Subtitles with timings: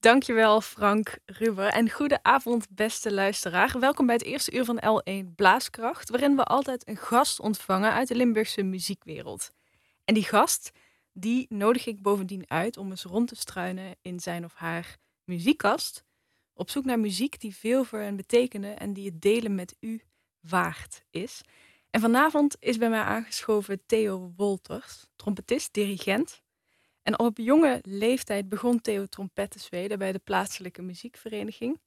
[0.00, 3.78] Dankjewel Frank Ruber en goede avond beste luisteraar.
[3.80, 8.08] Welkom bij het eerste uur van L1 Blaaskracht, waarin we altijd een gast ontvangen uit
[8.08, 9.50] de Limburgse muziekwereld.
[10.04, 10.70] En die gast,
[11.12, 16.04] die nodig ik bovendien uit om eens rond te struinen in zijn of haar muziekkast,
[16.54, 20.02] op zoek naar muziek die veel voor hen betekenen en die het delen met u
[20.40, 21.40] waard is.
[21.90, 26.42] En vanavond is bij mij aangeschoven Theo Wolters, trompetist, dirigent
[27.08, 31.80] en op jonge leeftijd begon Theo trompet te spelen bij de plaatselijke muziekvereniging.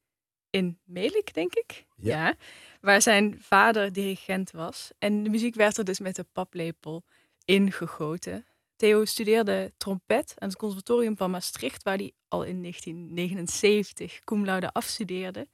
[0.50, 1.86] In Melik, denk ik.
[1.96, 2.36] Ja.
[2.80, 4.91] Waar zijn vader dirigent was.
[4.99, 7.04] En de muziek werd er dus met de paplepel
[7.46, 8.46] ingegoten.
[8.76, 14.72] Theo studeerde trompet aan het conservatorium van Maastricht, waar hij al in 1979 cum laude
[14.72, 15.48] afstudeerde.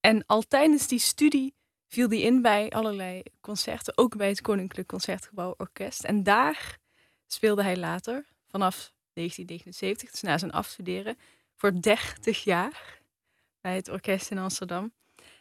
[0.00, 1.54] En al tijdens die studie
[1.86, 6.04] viel hij in bij allerlei concerten, ook bij het Koninklijk Concertgebouw Orkest.
[6.04, 6.78] En daar
[7.26, 11.18] speelde hij later vanaf 1979, dus na zijn afstuderen,
[11.56, 13.00] voor 30 jaar
[13.60, 14.92] bij het orkest in Amsterdam.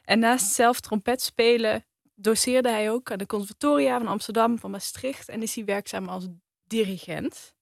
[0.03, 1.85] En naast zelf trompet spelen
[2.15, 6.27] doseerde hij ook aan de conservatoria van Amsterdam, van Maastricht en is hij werkzaam als
[6.67, 7.53] dirigent.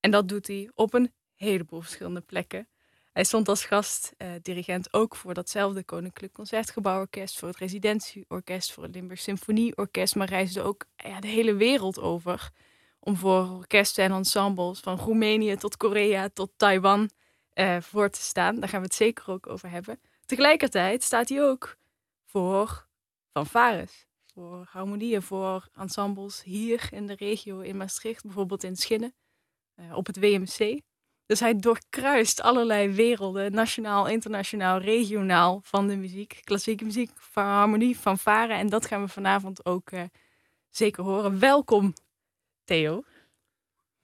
[0.00, 2.68] En dat doet hij op een heleboel verschillende plekken.
[3.12, 8.94] Hij stond als gastdirigent uh, ook voor datzelfde Koninklijk Concertgebouworkest, voor het Residentieorkest, voor het
[8.94, 12.50] Limburg Symfonieorkest, maar reisde ook ja, de hele wereld over
[13.00, 17.10] om voor orkesten en ensembles van Roemenië tot Korea tot Taiwan
[17.54, 18.60] uh, voor te staan.
[18.60, 20.00] Daar gaan we het zeker ook over hebben.
[20.26, 21.76] Tegelijkertijd staat hij ook
[22.24, 22.86] voor
[23.32, 29.14] fanfares, voor harmonieën, voor ensembles hier in de regio in Maastricht, bijvoorbeeld in Schinnen,
[29.76, 30.80] uh, op het WMC.
[31.26, 36.40] Dus hij doorkruist allerlei werelden, nationaal, internationaal, regionaal van de muziek.
[36.44, 38.52] Klassieke muziek, van harmonie, fanfare.
[38.52, 40.02] En dat gaan we vanavond ook uh,
[40.68, 41.38] zeker horen.
[41.38, 41.94] Welkom
[42.70, 43.04] Theo.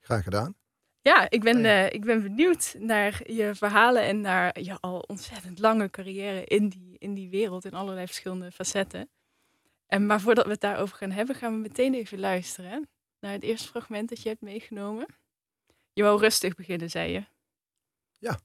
[0.01, 0.55] Graag gedaan.
[1.01, 5.59] Ja, ik ben, uh, ik ben benieuwd naar je verhalen en naar je al ontzettend
[5.59, 9.09] lange carrière in die, in die wereld, in allerlei verschillende facetten.
[9.87, 12.89] En, maar voordat we het daarover gaan hebben, gaan we meteen even luisteren
[13.21, 15.07] naar het eerste fragment dat je hebt meegenomen.
[15.93, 17.25] Je wou rustig beginnen, zei je.
[18.19, 18.39] Ja.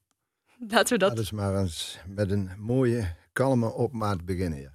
[0.68, 1.18] Laten we dat...
[1.18, 4.60] Laten we maar eens met een mooie, kalme opmaat beginnen.
[4.60, 4.74] Ja.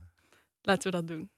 [0.63, 1.31] Laten we dat doen.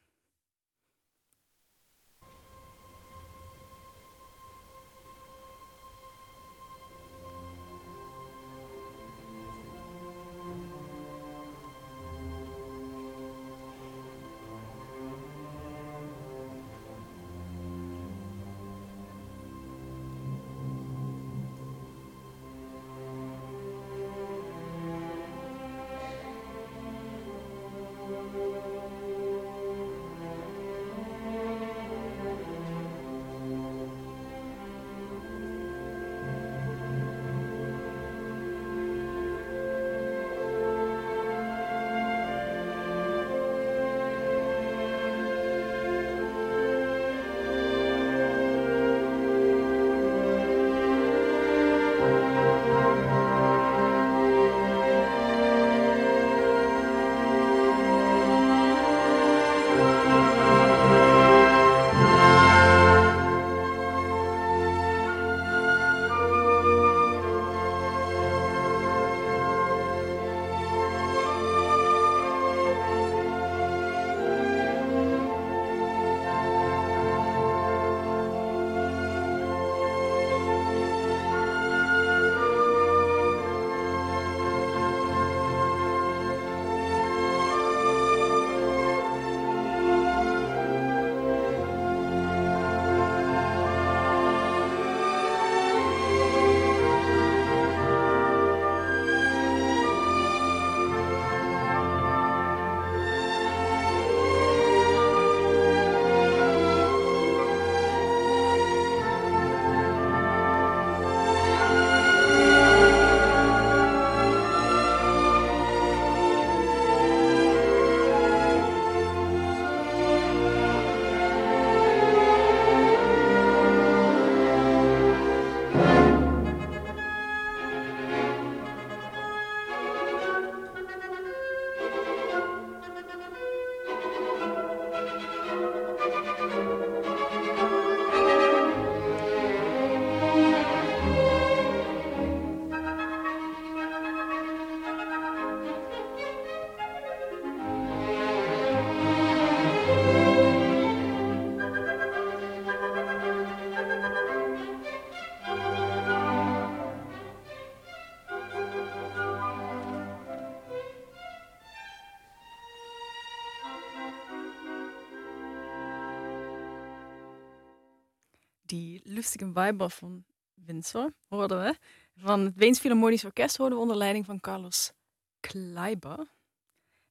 [169.18, 170.24] Lustigen Weiber van
[170.54, 171.78] Windsor hoorden we.
[172.16, 174.92] Van het Weens Philharmonisch Orkest hoorden we onder leiding van Carlos
[175.40, 176.26] Kleiber.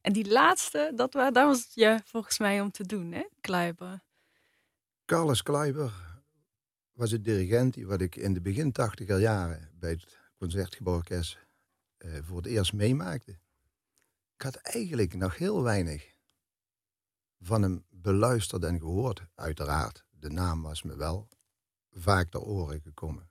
[0.02, 3.28] En die laatste, dat, was je volgens mij om te doen, hè?
[3.42, 4.04] Kleiber.
[5.06, 5.94] Carlos Kleiber
[6.94, 11.38] was een dirigent die wat ik in de begin tachtiger jaren bij het Concertgebouworkest
[11.98, 13.32] eh, voor het eerst meemaakte.
[14.36, 16.14] Ik had eigenlijk nog heel weinig
[17.40, 19.22] van hem beluisterd en gehoord.
[19.36, 21.28] Uiteraard, de naam was me wel
[21.98, 23.30] vaak ter oren gekomen.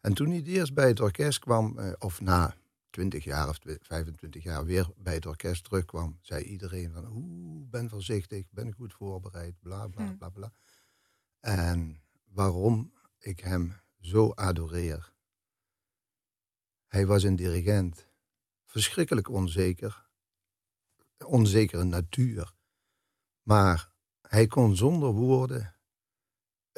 [0.00, 2.56] En toen hij eerst bij het orkest kwam, eh, of na
[2.90, 7.68] 20 jaar of twi- 25 jaar weer bij het orkest terugkwam, zei iedereen van, oeh,
[7.70, 10.18] ben voorzichtig, ben goed voorbereid, bla bla Hmm.
[10.18, 10.52] bla bla.
[11.40, 15.12] En waarom ik hem zo adoreer.
[16.86, 18.08] Hij was een dirigent,
[18.64, 20.06] verschrikkelijk onzeker,
[21.24, 22.52] onzekere natuur.
[23.42, 23.92] Maar
[24.22, 25.74] hij kon zonder woorden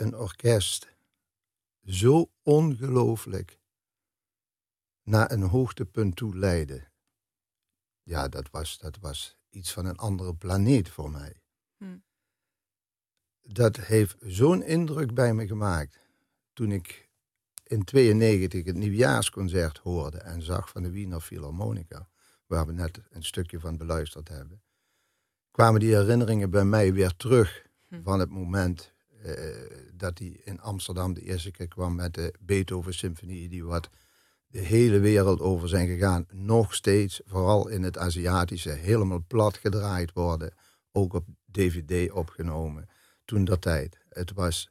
[0.00, 0.92] een orkest
[1.84, 3.58] zo ongelooflijk
[5.02, 6.92] naar een hoogtepunt toe leiden.
[8.02, 11.42] Ja, dat was, dat was iets van een andere planeet voor mij.
[11.76, 11.98] Hm.
[13.40, 15.98] Dat heeft zo'n indruk bij me gemaakt.
[16.52, 17.10] Toen ik
[17.62, 22.08] in 92 het nieuwjaarsconcert hoorde en zag van de Wiener Philharmonica,
[22.46, 24.62] waar we net een stukje van beluisterd hebben,
[25.50, 28.02] kwamen die herinneringen bij mij weer terug Hm.
[28.02, 28.92] van het moment
[29.94, 33.90] dat hij in Amsterdam de eerste keer kwam met de Beethoven Symfonie, die wat
[34.46, 36.26] de hele wereld over zijn gegaan.
[36.32, 40.54] Nog steeds, vooral in het Aziatische, helemaal plat gedraaid worden.
[40.92, 42.88] Ook op DVD opgenomen.
[43.24, 43.98] Toen dat tijd.
[44.08, 44.70] Het was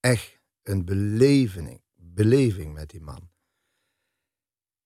[0.00, 3.28] echt een beleving, beleving met die man.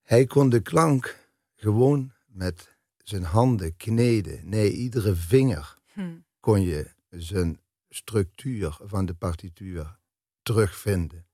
[0.03, 1.19] Hij kon de klank
[1.55, 4.49] gewoon met zijn handen kneden.
[4.49, 6.17] Nee, iedere vinger Hm.
[6.41, 7.61] kon je zijn
[7.95, 9.99] structuur van de partituur
[10.43, 11.27] terugvinden.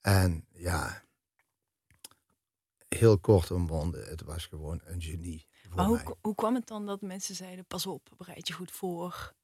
[0.00, 1.02] En ja,
[2.88, 5.46] heel kort omwonden, het was gewoon een genie.
[5.62, 6.14] Voor Maar hoe, mij.
[6.20, 9.34] hoe kwam het dan dat mensen zeiden, pas op, bereid je goed voor?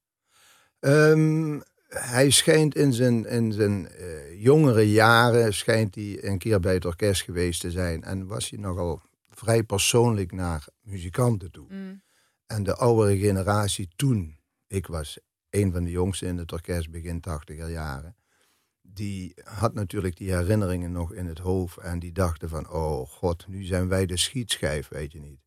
[0.79, 6.75] Ehm, hij schijnt in zijn, in zijn eh, jongere jaren schijnt hij een keer bij
[6.75, 8.03] het orkest geweest te zijn.
[8.03, 11.69] En was hij nogal vrij persoonlijk naar muzikanten toe.
[11.69, 11.97] Hm.
[12.47, 15.19] En de oudere generatie toen, ik was
[15.55, 18.17] een van de jongsten in het orkest begin tachtiger jaren,
[18.83, 23.47] die had natuurlijk die herinneringen nog in het hoofd en die dachten van, oh god,
[23.49, 25.41] nu zijn wij de schietschijf, weet je niet.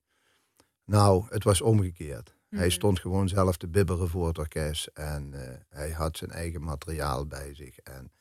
[0.85, 2.35] Nou, het was omgekeerd.
[2.49, 2.69] Hij Mhm.
[2.69, 7.25] stond gewoon zelf te bibberen voor het orkest en eh, hij had zijn eigen materiaal
[7.27, 7.77] bij zich.
[7.79, 8.11] En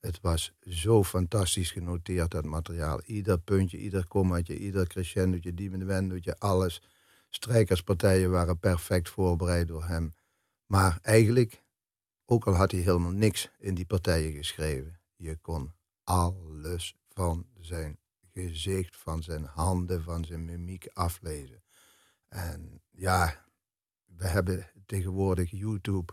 [0.00, 3.00] het was zo fantastisch genoteerd, dat materiaal.
[3.04, 6.82] Ieder puntje, ieder kommaatje, ieder crescendootje, diminuendootje, alles.
[7.28, 10.12] Strijkerspartijen waren perfect voorbereid door hem.
[10.70, 11.62] Maar eigenlijk,
[12.24, 15.74] ook al had hij helemaal niks in die partijen geschreven, je kon
[16.04, 17.98] alles van zijn
[18.32, 21.62] gezicht, van zijn handen, van zijn mimiek aflezen.
[22.28, 23.46] En ja,
[24.04, 26.12] we hebben tegenwoordig YouTube.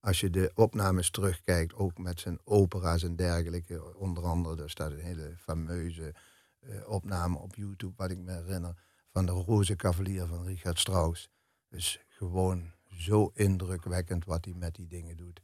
[0.00, 4.90] Als je de opnames terugkijkt, ook met zijn opera's en dergelijke, onder andere, er staat
[4.90, 6.14] een hele fameuze
[6.58, 11.30] eh, opname op YouTube, wat ik me herinner, van de Roze Cavalier van Richard Strauss.
[11.68, 15.40] Dus gewoon zo indrukwekkend wat hij met die dingen doet.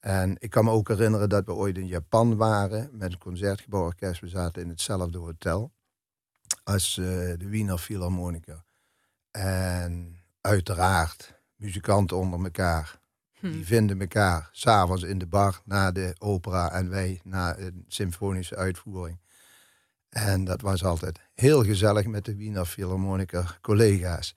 [0.00, 4.20] En ik kan me ook herinneren dat we ooit in Japan waren met een concertgebouworkest.
[4.20, 5.72] We zaten in hetzelfde hotel
[6.64, 8.64] als eh, de Wiener Philharmonica.
[9.30, 13.00] En uiteraard, muzikanten onder elkaar.
[13.32, 13.50] Hm.
[13.50, 18.56] Die vinden elkaar s'avonds in de bar na de opera en wij na een symfonische
[18.56, 19.20] uitvoering.
[20.08, 24.34] En dat was altijd heel gezellig met de Wiener Philharmoniker collega's.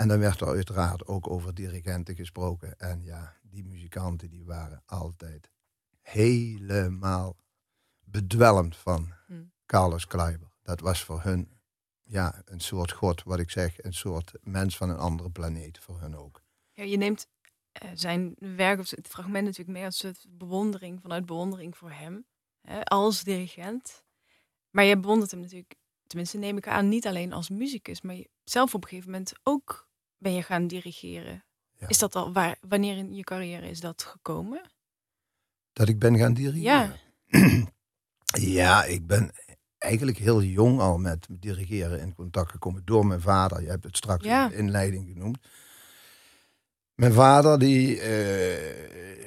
[0.00, 2.78] En dan werd er uiteraard ook over dirigenten gesproken.
[2.78, 5.50] En ja, die muzikanten die waren altijd
[6.00, 7.36] helemaal
[8.04, 9.42] bedwelmd van Hm.
[9.66, 10.48] Carlos Kleiber.
[10.62, 11.60] Dat was voor hun
[12.02, 16.00] ja, een soort god, wat ik zeg, een soort mens van een andere planeet voor
[16.00, 16.42] hun ook.
[16.72, 17.26] Ja, je neemt
[17.72, 22.26] eh, zijn werk of het fragment natuurlijk mee als een bewondering, vanuit bewondering voor hem,
[22.60, 24.04] hè, als dirigent.
[24.70, 25.74] Maar je bewondert hem natuurlijk,
[26.06, 29.32] tenminste neem ik aan, niet alleen als muzikus, maar je, zelf op een gegeven moment
[29.42, 29.88] ook
[30.20, 31.44] ben je gaan dirigeren.
[31.78, 31.88] Ja.
[31.88, 34.60] Is dat al, waar, wanneer in je carrière is dat gekomen?
[35.72, 36.98] Dat ik ben gaan dirigeren.
[37.26, 37.66] Ja.
[38.58, 39.30] ja, ik ben
[39.78, 43.62] eigenlijk heel jong al met dirigeren in contact gekomen door mijn vader.
[43.62, 44.44] Je hebt het straks Ja.
[44.44, 45.38] in de inleiding genoemd.
[46.94, 49.26] Mijn vader die eh,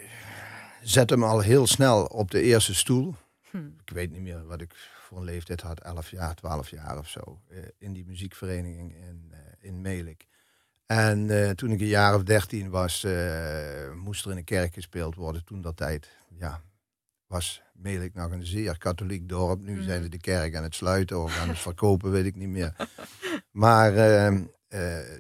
[0.82, 3.16] zette me al heel snel op de eerste stoel.
[3.50, 3.58] Hm.
[3.86, 7.08] Ik weet niet meer wat ik voor een leeftijd had, 11 jaar, 12 jaar of
[7.10, 7.42] zo.
[7.50, 10.28] eh, in die muziekvereniging in, eh, in Melik.
[10.86, 14.74] En eh, toen ik een jaar of dertien was, eh, moest er in een kerk
[14.74, 15.46] gespeeld worden.
[15.46, 16.62] Toen dat tijd, ja,
[17.28, 19.62] was Melik nog een zeer katholiek dorp.
[19.62, 19.84] Nu Mhm.
[19.84, 22.76] zijn ze de kerk aan het sluiten of aan het verkopen, weet ik niet meer.
[23.52, 24.26] Maar eh,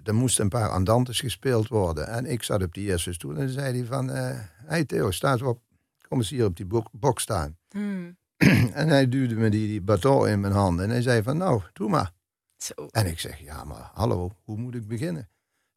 [0.08, 2.08] er moesten een paar andantes gespeeld worden.
[2.08, 4.08] En ik zat op die eerste stoel en zei hij van...
[4.08, 5.62] Hé hey Theo, sta eens op.
[6.08, 7.58] Kom eens hier op die bok, bok staan.
[7.70, 8.18] Hmm.
[8.74, 10.86] en hij duwde me die, die baton in mijn handen.
[10.86, 12.12] En hij zei van, nou, doe maar.
[12.58, 12.74] Zo.
[12.92, 15.28] En ik zeg, ja, maar hallo, hoe moet ik beginnen?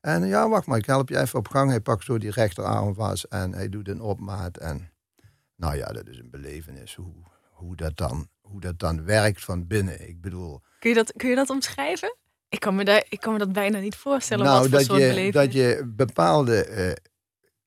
[0.06, 1.70] En ja, wacht maar, ik help je even op gang.
[1.70, 4.56] Hij pakt zo die rechterarm vast en hij doet een opmaat.
[4.56, 4.90] En
[5.56, 7.12] nou ja, dat is een belevenis, hoe,
[7.50, 10.08] hoe, dat, dan, hoe dat dan werkt van binnen.
[10.08, 12.16] Ik bedoel, Kun je dat, kun je dat omschrijven?
[12.48, 14.44] Ik kan me, daar, ik kan me dat bijna niet voorstellen.
[14.44, 16.92] nou, wat voor dat, soort je, dat je bepaalde eh,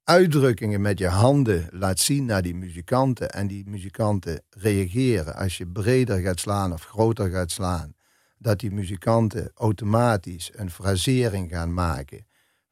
[0.04, 3.30] uitdrukkingen met je handen laat zien naar die muzikanten.
[3.30, 7.94] En die muzikanten reageren als je breder gaat slaan of groter gaat slaan.
[8.38, 12.28] Dat die muzikanten automatisch een frasering gaan maken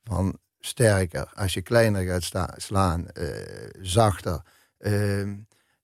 [0.07, 1.31] van sterker.
[1.33, 4.41] Als je kleiner gaat slaan, eh, zachter.
[4.77, 5.35] Ehm,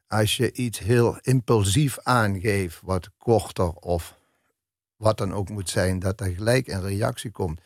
[0.08, 4.18] als je iets heel impulsief aangeeft, wat korter of
[4.96, 7.62] wat dan ook moet zijn, dat er gelijk een reactie komt.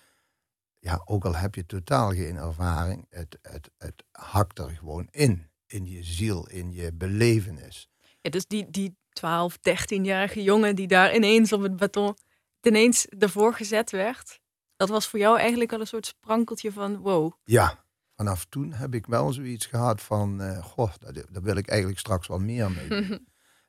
[0.79, 5.49] Ja, ook al heb je totaal geen ervaring, het, het, het hakt er gewoon in.
[5.67, 7.89] In je ziel, in je belevenis.
[8.21, 12.15] Ja, dus die, die 12, 13-jarige jongen die daar ineens op het baton
[12.61, 14.39] ineens ervoor gezet werd.
[14.77, 17.31] Dat was voor jou eigenlijk al een soort sprankeltje van wow.
[17.43, 17.83] Ja,
[18.15, 21.99] vanaf toen heb ik wel zoiets gehad van, eh goh, daar, daar wil ik eigenlijk
[21.99, 23.19] straks wel meer mee.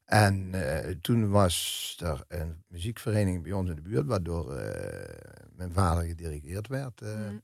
[0.09, 5.73] En eh, toen was er een muziekvereniging bij ons in de buurt, waardoor eh, mijn
[5.73, 7.01] vader gedirigeerd werd.
[7.01, 7.37] Mhm.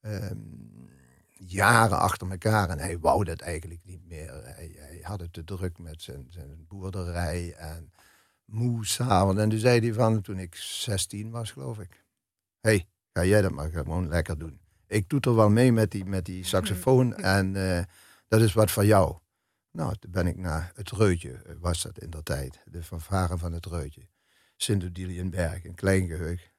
[0.00, 0.38] ehm,
[1.38, 2.68] jaren achter elkaar.
[2.68, 4.32] En hij wou dat eigenlijk niet meer.
[4.44, 7.92] Hij, hij had het te druk met zijn, zijn boerderij en
[8.44, 9.40] moe s'avonds.
[9.40, 12.04] En toen zei hij van, toen ik 16 was geloof ik.
[12.60, 14.60] Hey, ga jij dat maar gewoon lekker doen.
[14.86, 17.84] Ik doe er wel mee met die, met die saxofoon en eh,
[18.28, 19.18] dat is wat van jou.
[19.70, 22.62] Nou, toen ben ik naar het Reutje, eh, was dat in der tijd.
[22.64, 24.08] De fanfare van het Reutje.
[24.56, 26.52] Sint-Odiliënberg, een klein geheug.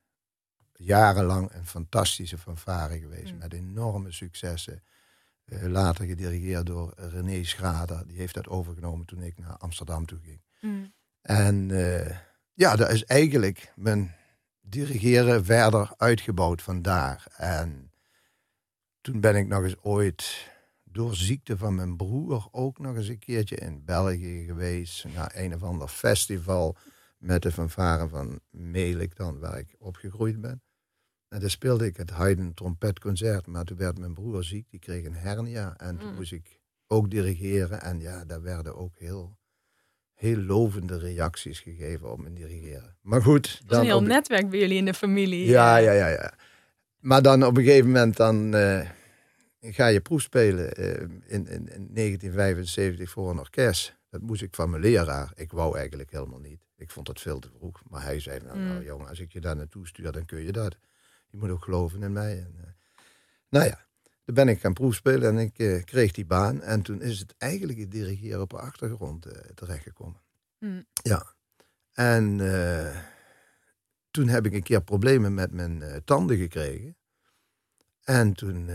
[0.74, 3.34] Jarenlang een fantastische fanfare geweest.
[3.34, 3.38] Mm.
[3.38, 4.84] Met enorme successen.
[5.46, 8.08] Eh, later gedirigeerd door René Schrader.
[8.08, 10.42] Die heeft dat overgenomen toen ik naar Amsterdam toe ging.
[10.62, 10.94] Mm.
[11.22, 11.68] En
[12.54, 14.16] ja, dat is eigenlijk mijn
[14.70, 17.28] dirigeren verder uitgebouwd vandaar.
[17.38, 17.92] En
[19.02, 20.52] toen ben ik nog eens ooit
[20.84, 25.06] door ziekte van mijn broer ook nog eens een keertje in België geweest.
[25.16, 26.76] Naar een of ander festival
[27.18, 30.62] met de fanfare van Melik dan, waar ik opgegroeid ben.
[31.28, 33.48] En daar speelde ik het Haydn trompetconcert.
[33.48, 35.78] Maar toen werd mijn broer ziek, die kreeg een hernia.
[35.78, 36.16] En toen Mm.
[36.16, 37.82] moest ik ook dirigeren.
[37.82, 39.38] En ja, daar werden ook heel,
[40.20, 42.96] heel lovende reacties gegeven op mijn dirigeren.
[43.02, 43.44] Maar goed.
[43.44, 45.46] Dat is dan een heel op- netwerk bij jullie in de familie.
[45.48, 45.84] ja, eh.
[45.84, 46.34] ja, ja, ja.
[47.00, 48.90] Maar dan op een gegeven moment dan eh,
[49.62, 53.98] ga je proefspelen eh, in, in, in 1975 voor een orkest.
[54.10, 55.32] Dat moest ik van mijn leraar.
[55.36, 56.60] Ik wou eigenlijk helemaal niet.
[56.78, 57.82] Ik vond dat veel te vroeg.
[57.90, 60.52] Maar hij zei, nou, nou jongen, als ik je daar naartoe stuur, dan kun je
[60.52, 60.78] dat.
[61.30, 62.38] Je moet ook geloven in mij.
[62.38, 62.76] En,
[63.50, 63.86] nou ja,
[64.30, 66.62] toen ben ik gaan proefspelen en ik eh, kreeg die baan.
[66.62, 70.22] En toen is het eigenlijk het dirigeren op de achtergrond eh, terechtgekomen.
[70.60, 70.86] Mm.
[70.92, 71.34] Ja.
[71.94, 73.02] En eh,
[74.12, 76.98] toen heb ik een keer problemen met mijn tanden gekregen.
[78.04, 78.70] En toen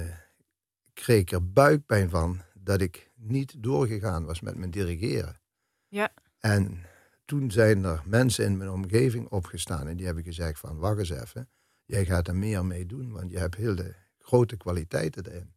[0.93, 5.41] kreeg ik er buikpijn van dat ik niet doorgegaan was met mijn dirigeren.
[5.89, 6.13] Ja.
[6.39, 6.83] En
[7.25, 11.11] toen zijn er mensen in mijn omgeving opgestaan en die hebben gezegd van wacht eens
[11.11, 11.49] even,
[11.85, 15.55] jij gaat er meer mee doen, want je hebt heel de grote kwaliteiten erin.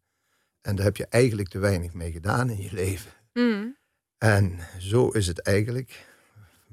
[0.60, 3.10] En daar heb je eigenlijk te weinig mee gedaan in je leven.
[3.32, 3.76] Mm.
[4.18, 6.06] En zo is het eigenlijk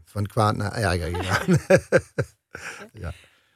[0.03, 1.57] van kwaad naar erger gegaan.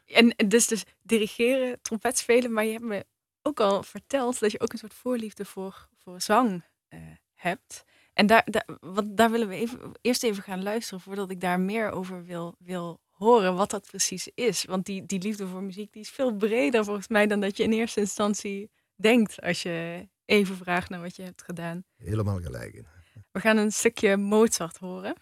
[0.05, 3.05] En dus, dus dirigeren, trompet spelen, maar je hebt me
[3.41, 7.00] ook al verteld dat je ook een soort voorliefde voor, voor zang eh,
[7.34, 7.84] hebt.
[8.13, 11.60] En daar, daar, wat, daar willen we even, eerst even gaan luisteren voordat ik daar
[11.60, 14.65] meer over wil, wil horen wat dat precies is.
[14.65, 17.63] Want die, die liefde voor muziek die is veel breder volgens mij dan dat je
[17.63, 21.83] in eerste instantie denkt als je even vraagt naar wat je hebt gedaan.
[21.95, 22.88] Helemaal gelijk in.
[23.31, 25.15] We gaan een stukje Mozart horen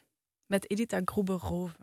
[0.46, 1.76] met Edita Gruber-Rove.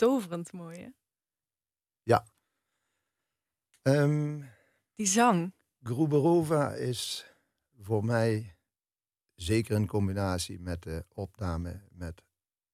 [0.00, 0.88] Betoverend mooi hè?
[3.82, 4.42] Ehm,
[4.94, 5.52] Die zang.
[5.82, 7.26] Gruberova is
[7.80, 8.56] voor mij,
[9.34, 12.22] zeker in combinatie met de opname met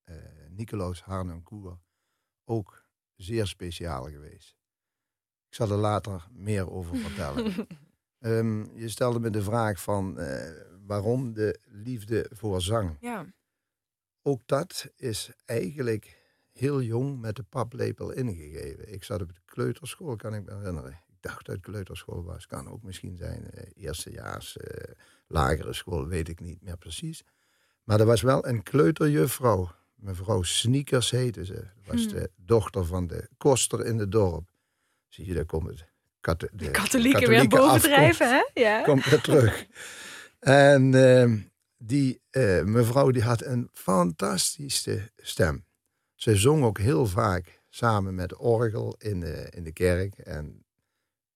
[0.05, 0.15] eh
[0.49, 1.79] Nicolaus Harnoncourt,
[2.45, 2.85] ook
[3.17, 4.57] zeer speciaal geweest.
[5.49, 7.53] Ik zal er later meer over vertellen.
[8.19, 12.97] Ehm, je stelde me de vraag van eh, waarom de liefde voor zang.
[13.01, 13.27] ja.
[14.23, 16.26] Ook dat is eigenlijk
[16.59, 18.93] heel jong met de paplepel ingegeven.
[18.93, 20.91] Ik zat op de kleuterschool, kan ik me herinneren.
[20.91, 22.47] Ik dacht dat het kleuterschool was.
[22.47, 24.93] Kan ook misschien zijn eh, eerstejaars, eh,
[25.27, 27.25] lagere school, weet ik niet meer precies.
[27.85, 29.71] Maar er was wel een kleuterjuffrouw.
[29.95, 31.55] Mevrouw Sneakers heette ze.
[31.55, 32.13] Dat was Hmm.
[32.15, 34.49] de dochter van de koster in het dorp.
[35.09, 35.85] Zie je, daar komt het.
[36.21, 38.61] kate- De katholieken weer katholieke bovendrijven hè?
[38.61, 38.83] Ja.
[38.83, 39.67] komt weer terug.
[40.39, 41.39] En ehm,
[41.77, 45.65] die eh, mevrouw die had een fantastische stem.
[46.27, 50.19] Ze zong ook heel vaak samen met orgel in de, in de kerk.
[50.19, 50.65] En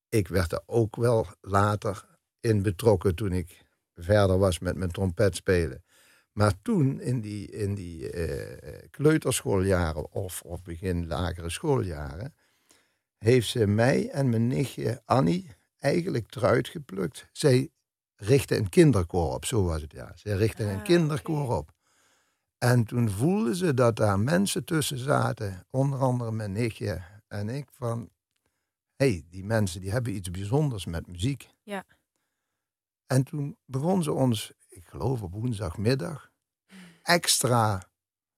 [0.08, 2.04] ik werd er ook wel later
[2.40, 3.62] in betrokken toen ik
[3.94, 5.84] verder was met mijn trompet spelen.
[6.32, 12.34] Maar toen, in die, in die eh, kleuterschooljaren of, of begin lagere schooljaren,
[13.18, 17.28] heeft ze mij en mijn nichtje Annie eigenlijk eruit geplukt.
[17.32, 17.70] Zij
[18.16, 20.12] richtte een kinderkoor op, zo was het ja.
[20.14, 21.54] Zij richtte Ah, een kinderkoor oké.
[21.54, 21.78] op.
[22.64, 27.68] En toen voelden ze dat daar mensen tussen zaten, onder andere mijn nichtje en ik,
[27.72, 28.10] van...
[28.96, 31.50] Hé, hey, die mensen die hebben iets bijzonders met muziek.
[31.62, 31.84] Ja.
[33.06, 36.30] En toen begon ze ons, ik geloof op woensdagmiddag,
[37.02, 37.90] extra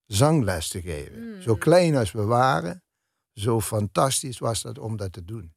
[0.07, 1.43] zangles te geven.
[1.43, 1.59] Zo Mm.
[1.59, 2.83] klein als we waren,
[3.33, 5.55] zo fantastisch was dat om dat te doen.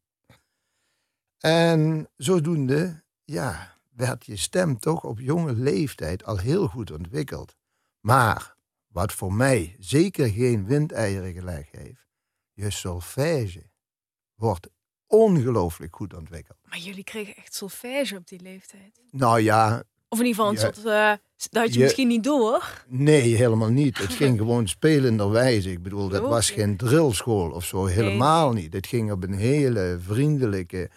[1.38, 7.56] En zodoende, ja, werd je stem toch op jonge leeftijd al heel goed ontwikkeld.
[8.00, 8.55] Maar
[8.96, 12.06] wat voor mij zeker geen windeieren gelegd heeft,
[12.54, 13.70] je solfège
[14.36, 14.68] wordt
[15.08, 16.58] ongelooflijk goed ontwikkeld.
[16.64, 19.02] Maar jullie kregen echt solfège op die leeftijd.
[19.12, 20.74] Nou ja, Of in ieder geval een Ja.
[20.74, 20.78] soort...
[20.78, 21.14] eh,
[21.50, 22.84] dat had je, Je- misschien niet door.
[22.88, 23.98] Nee, helemaal niet.
[23.98, 25.72] Het ging gewoon spelenderwijze.
[25.72, 28.74] Ik bedoel, dat was geen drillschool of zo, helemaal niet.
[28.74, 30.90] Het ging op een hele vriendelijke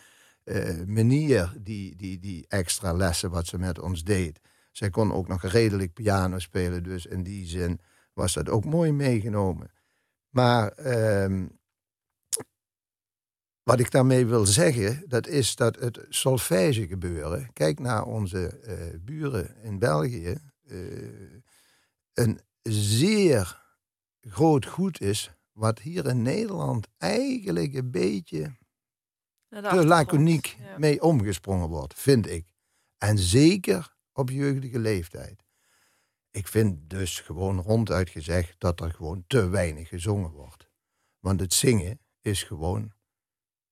[0.44, 4.40] eh, manier, die, die, die extra lessen wat ze met ons deed.
[4.78, 7.80] Zij kon ook nog redelijk piano spelen, dus in die zin
[8.12, 9.70] was dat ook mooi meegenomen.
[10.28, 11.46] Maar ehm,
[13.62, 17.52] wat ik daarmee wil zeggen, dat is dat het solfège gebeuren.
[17.52, 20.38] Kijk naar onze eh, buren in België.
[20.62, 21.40] eh,
[22.12, 23.62] een zeer
[24.20, 28.56] groot goed is, wat hier in Nederland eigenlijk een beetje
[29.48, 30.78] te laconiek Ja.
[30.78, 32.52] mee omgesprongen wordt, vind ik.
[32.98, 35.44] En zeker op jeugdige leeftijd.
[36.30, 40.68] Ik vind dus gewoon ronduit gezegd dat er gewoon te weinig gezongen wordt.
[41.18, 42.92] Want het zingen is gewoon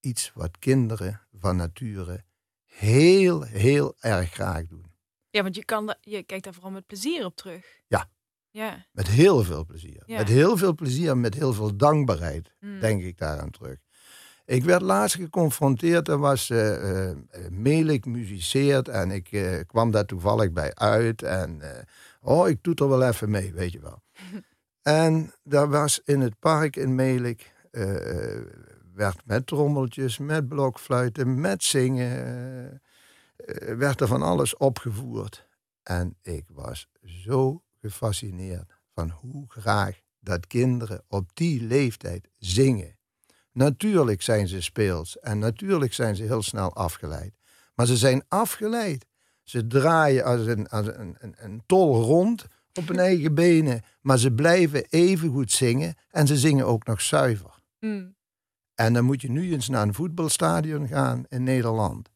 [0.00, 2.24] iets wat kinderen van nature
[2.64, 4.94] heel, heel erg graag doen.
[5.30, 7.80] Ja, want je, kan je kijkt daar vooral met plezier op terug.
[7.86, 8.10] Ja.
[8.50, 8.86] Ja.
[8.92, 10.02] Met heel veel plezier.
[10.06, 10.18] Ja.
[10.18, 12.80] Met heel veel plezier, met heel veel dankbaarheid, Mm.
[12.80, 13.78] denk ik daaraan terug.
[14.46, 17.10] Ik werd laatst geconfronteerd, er was eh,
[17.50, 21.22] Melik muziceert en ik kwam daar toevallig bij uit.
[21.22, 21.60] En
[22.20, 24.02] oh, ik doe er wel even mee, weet je wel.
[25.02, 27.54] en daar was in het park in Melik,
[28.94, 32.82] werd met trommeltjes, met blokfluiten, met zingen,
[33.76, 35.48] werd er van alles opgevoerd.
[35.82, 42.95] En ik was zo gefascineerd van hoe graag dat kinderen op die leeftijd zingen.
[43.56, 47.34] Natuurlijk zijn ze speels en natuurlijk zijn ze heel snel afgeleid.
[47.74, 49.06] Maar ze zijn afgeleid.
[49.42, 54.18] Ze draaien als een, als een, een, een tol rond op hun eigen benen, maar
[54.18, 57.58] ze blijven even goed zingen en ze zingen ook nog zuiver.
[57.80, 58.14] Mm.
[58.74, 62.08] En dan moet je nu eens naar een voetbalstadion gaan in Nederland.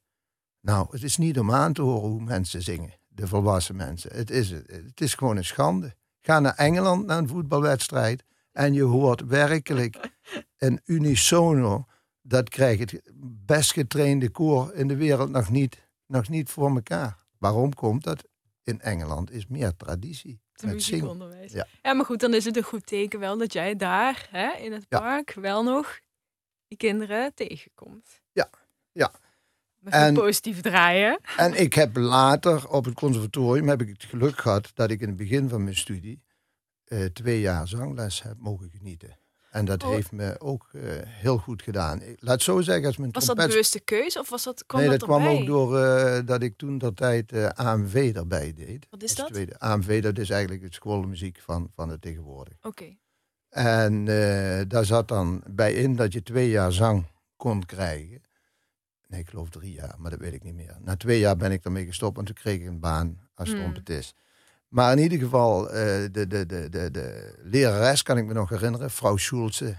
[0.60, 4.16] Nou, het is niet om aan te horen hoe mensen zingen, de volwassen mensen.
[4.16, 5.94] Het is, het is gewoon een schande.
[6.20, 9.96] Ga naar Engeland naar een voetbalwedstrijd en je hoort werkelijk
[10.60, 11.84] een unisono.
[12.22, 13.02] Dat krijgt het
[13.46, 17.16] best getrainde koor in de wereld nog niet, nog niet voor elkaar.
[17.38, 18.24] Waarom komt dat?
[18.62, 21.52] In Engeland is meer traditie Het muziekonderwijs.
[21.52, 21.66] Ja.
[21.82, 24.72] ja, maar goed, dan is het een goed teken wel dat jij daar hè, in
[24.72, 24.98] het Ja.
[24.98, 25.98] park wel nog
[26.68, 28.22] die kinderen tegenkomt.
[28.32, 28.50] Ja,
[28.92, 29.12] ja.
[29.78, 30.14] Met En- en...
[30.14, 31.20] positief draaien.
[31.36, 35.08] En ik heb later op het conservatorium heb ik het geluk gehad dat ik in
[35.08, 36.22] het begin van mijn studie
[36.84, 39.18] eh, twee jaar zangles heb mogen genieten.
[39.50, 39.90] En dat Oh.
[39.90, 42.02] heeft me ook eh, heel goed gedaan.
[42.02, 44.80] Ik- Laat het zo zeggen, als mijn Was dat bewuste keuze of was dat, kwam
[44.80, 48.52] nee, dat, dat kwam ook door eh, dat ik toen dat tijd eh, AMV erbij
[48.54, 48.86] deed.
[48.90, 49.26] Wat is dat?
[49.26, 49.58] Tweede.
[49.58, 52.54] AMV, dat is eigenlijk het schoolmuziek van, van het tegenwoordig.
[52.62, 52.96] Oké.
[53.48, 54.04] En
[54.68, 58.22] daar zat dan bij in dat je twee jaar zang kon krijgen.
[59.06, 60.76] Nee, ik geloof drie jaar, maar dat weet ik niet meer.
[60.80, 63.58] Na twee jaar ben ik ermee gestopt en toen kreeg ik een baan als Hmm.
[63.58, 64.14] trompetist.
[64.70, 68.48] Maar in ieder geval, eh, de, de, de, de, de lerares kan ik me nog
[68.48, 69.76] herinneren, vrouw Schulze.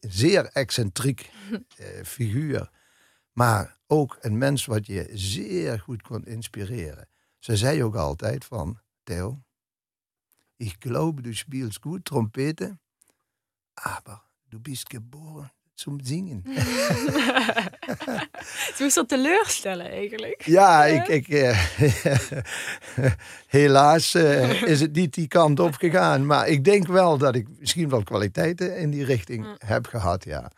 [0.00, 1.30] Zeer excentriek
[1.76, 2.70] eh, figuur.
[3.32, 7.08] Maar ook een mens wat je zeer goed kon inspireren.
[7.38, 9.42] Ze zei ook altijd van, Theo,
[10.56, 12.80] ik geloof du spielst goed trompeten,
[13.74, 16.42] aber du bist geboren zum Zingen.
[18.74, 20.42] Ze moest dat teleurstellen eigenlijk.
[20.42, 21.70] Ja, ik, ik, eh,
[23.46, 26.26] helaas eh, is het niet die kant op gegaan.
[26.26, 30.50] Maar ik denk wel dat ik misschien wel kwaliteiten in die richting heb gehad, ja.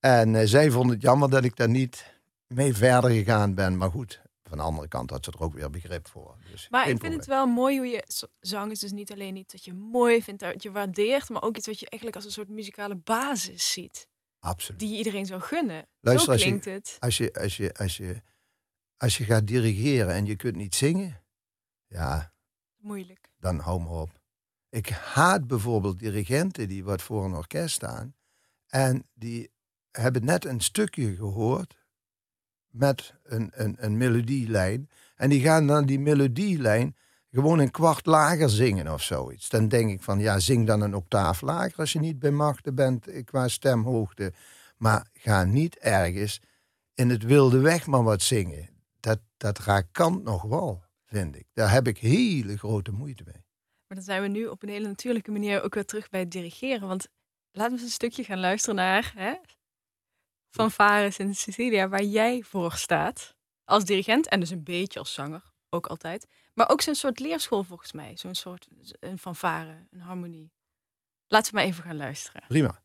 [0.00, 2.04] En eh, zij vond het jammer dat ik daar niet
[2.46, 3.76] mee verder gegaan ben.
[3.76, 6.36] Maar goed, van de andere kant had ze er ook weer begrip voor.
[6.50, 8.04] Dus Maar ik vind het wel mooi hoe je
[8.40, 11.56] zang is dus niet alleen iets dat je mooi vindt, dat je waardeert, maar ook
[11.56, 14.06] iets wat je eigenlijk als een soort muzikale basis ziet,
[14.42, 14.80] Absoluut.
[14.80, 15.86] die iedereen zou gunnen.
[16.00, 16.96] Luister, Zo als je- klinkt het.
[17.00, 18.22] Als je, als, je, als, je,
[18.96, 21.22] als je gaat dirigeren en je kunt niet zingen,
[21.86, 22.32] ja,
[22.76, 23.30] Moeilijk.
[23.38, 24.20] dan hou me op.
[24.68, 28.14] Ik haat bijvoorbeeld dirigenten die wat voor een orkest staan.
[28.66, 29.50] En die
[29.90, 31.74] hebben net een stukje gehoord
[32.68, 34.90] met een, een, een melodielijn.
[35.16, 36.96] En die gaan dan die melodielijn
[37.32, 39.48] gewoon een kwart lager zingen of zoiets.
[39.48, 42.74] Dan denk ik van, ja, zing dan een octaaf lager als je niet bij machten
[42.74, 44.32] bent eh, qua stemhoogte.
[44.76, 46.40] Maar ga niet ergens
[46.94, 48.68] in het wilde weg maar wat zingen.
[49.00, 51.46] Dat, dat raakt nog wel, vind ik.
[51.52, 53.44] Daar heb ik hele grote moeite mee.
[53.86, 56.30] Maar dan zijn we nu op een hele natuurlijke manier ook weer terug bij het
[56.30, 56.88] dirigeren.
[56.88, 57.08] Want
[57.50, 59.34] laten we eens een stukje gaan luisteren naar hè,
[60.50, 63.36] Fanfares en Cecilia, waar jij voor staat.
[63.64, 66.26] Als dirigent en dus een beetje als zanger, ook altijd.
[66.52, 68.16] Maar ook zo'n soort leerschool volgens mij.
[68.16, 68.68] Zo'n soort
[69.00, 70.52] een fanfare, een harmonie.
[71.26, 72.42] Laten we maar even gaan luisteren.
[72.48, 72.80] Prima.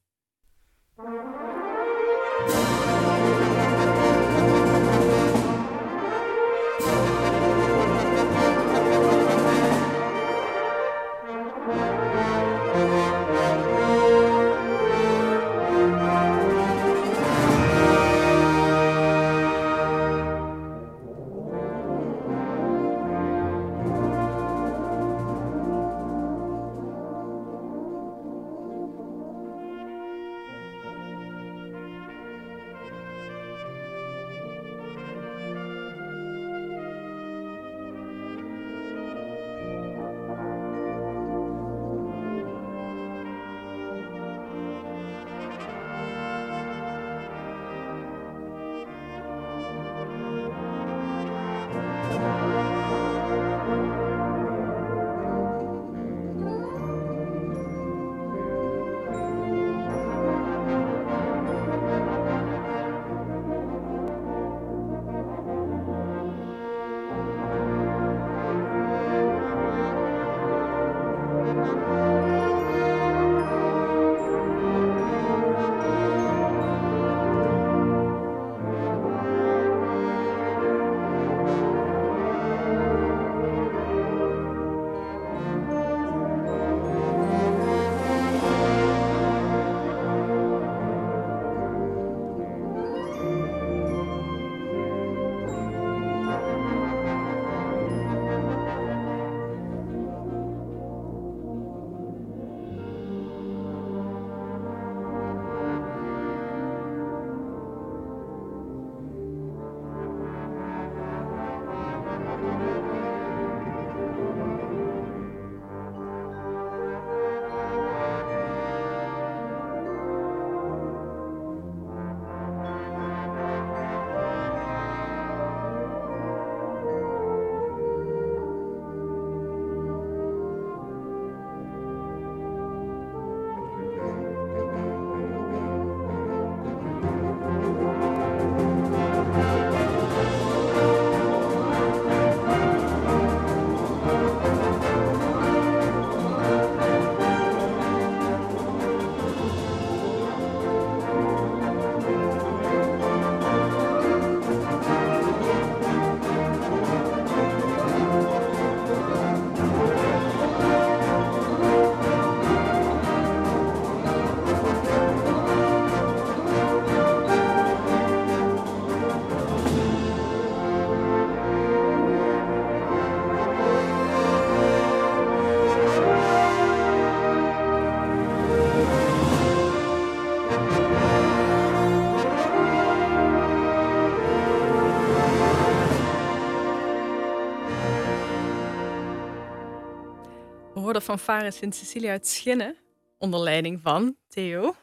[190.95, 192.75] Fanfare Sint-Cecilia uit Schinnen,
[193.17, 194.75] onder leiding van Theo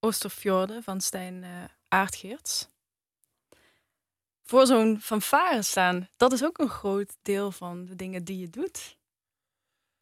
[0.00, 1.48] Oosterfjorde van Stijn uh,
[1.88, 2.68] Aardgeerts.
[4.42, 8.48] Voor zo'n fanfare staan, dat is ook een groot deel van de dingen die je
[8.48, 8.98] doet.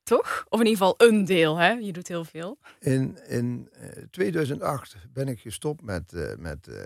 [0.02, 0.44] Toch?
[0.48, 1.70] Of in ieder geval een deel, hè?
[1.70, 2.58] Je doet heel veel.
[2.80, 3.70] In, in
[4.10, 6.82] 2008 eh, ben ik gestopt met, uh, met uh,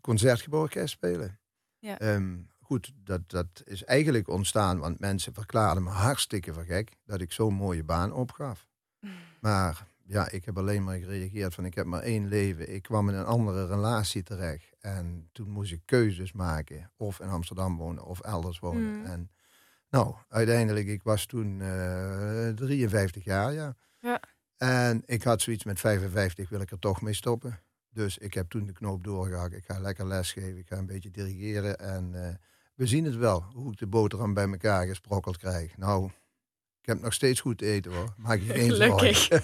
[0.00, 1.40] concertgebouworkest spelen.
[1.78, 1.98] Ja.
[1.98, 2.36] Ehm,
[2.70, 7.32] goed, dat, dat is eigenlijk ontstaan, want mensen verklaarden me hartstikke voor gek dat ik
[7.32, 8.68] zo'n mooie baan opgaf.
[9.40, 12.74] Maar ja, ik heb alleen maar gereageerd van ik heb maar één leven.
[12.74, 14.74] Ik kwam in een andere relatie terecht.
[14.80, 16.90] En toen moest ik keuzes maken.
[16.96, 18.98] Of in Amsterdam wonen of elders wonen.
[18.98, 19.04] Mm.
[19.04, 19.30] En
[19.90, 23.76] nou, uiteindelijk, ik was toen uh, eh, 53 jaar, ja.
[24.00, 24.20] ja.
[24.56, 27.60] En ik had zoiets met 55 wil ik er toch mee stoppen.
[27.90, 29.54] Dus ik heb toen de knoop doorgehakt.
[29.54, 31.78] Ik ga lekker lesgeven, ik ga een beetje dirigeren.
[31.78, 32.28] En uh,
[32.80, 35.76] we zien het wel, hoe ik de boterham bij elkaar gesprokkeld krijg.
[35.76, 36.04] Nou,
[36.80, 38.14] ik heb nog steeds goed eten hoor.
[38.16, 39.42] Maak je geen zorgen.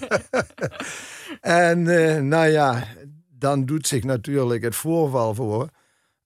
[1.41, 2.87] en uh, nou ja,
[3.29, 5.69] dan doet zich natuurlijk het voorval voor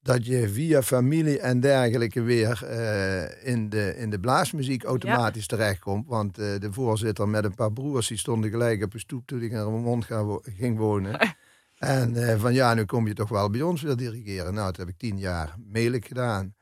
[0.01, 5.57] dat je via familie en dergelijke weer uh, in, de, in de blaasmuziek automatisch ja.
[5.57, 6.07] terechtkomt.
[6.07, 9.41] Want uh, de voorzitter met een paar broers die stonden gelijk op een stoep toen
[9.41, 10.07] ik in Remond
[10.41, 11.19] ging wonen.
[11.77, 14.53] en uh, van ja, nu kom je toch wel bij ons weer dirigeren.
[14.53, 16.53] Nou, dat heb ik tien jaar melijk gedaan.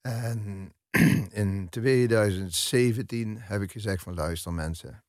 [0.00, 0.72] En
[1.32, 5.04] in 2017 heb ik gezegd van luister mensen,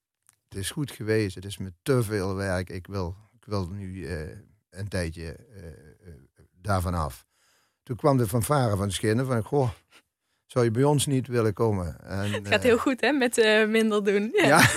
[0.47, 2.69] het is goed geweest, het is me te veel werk.
[2.69, 4.07] Ik wil, ik wil nu
[4.69, 5.35] een tijdje
[6.61, 7.27] daarvan af.
[7.83, 9.69] Toen kwam de fanfare van Schinnen van, goh,
[10.51, 11.99] zou je bij ons niet willen komen?
[12.03, 14.29] En, het gaat heel eh, goed hè, met uh, minder doen.
[14.33, 14.69] Ja,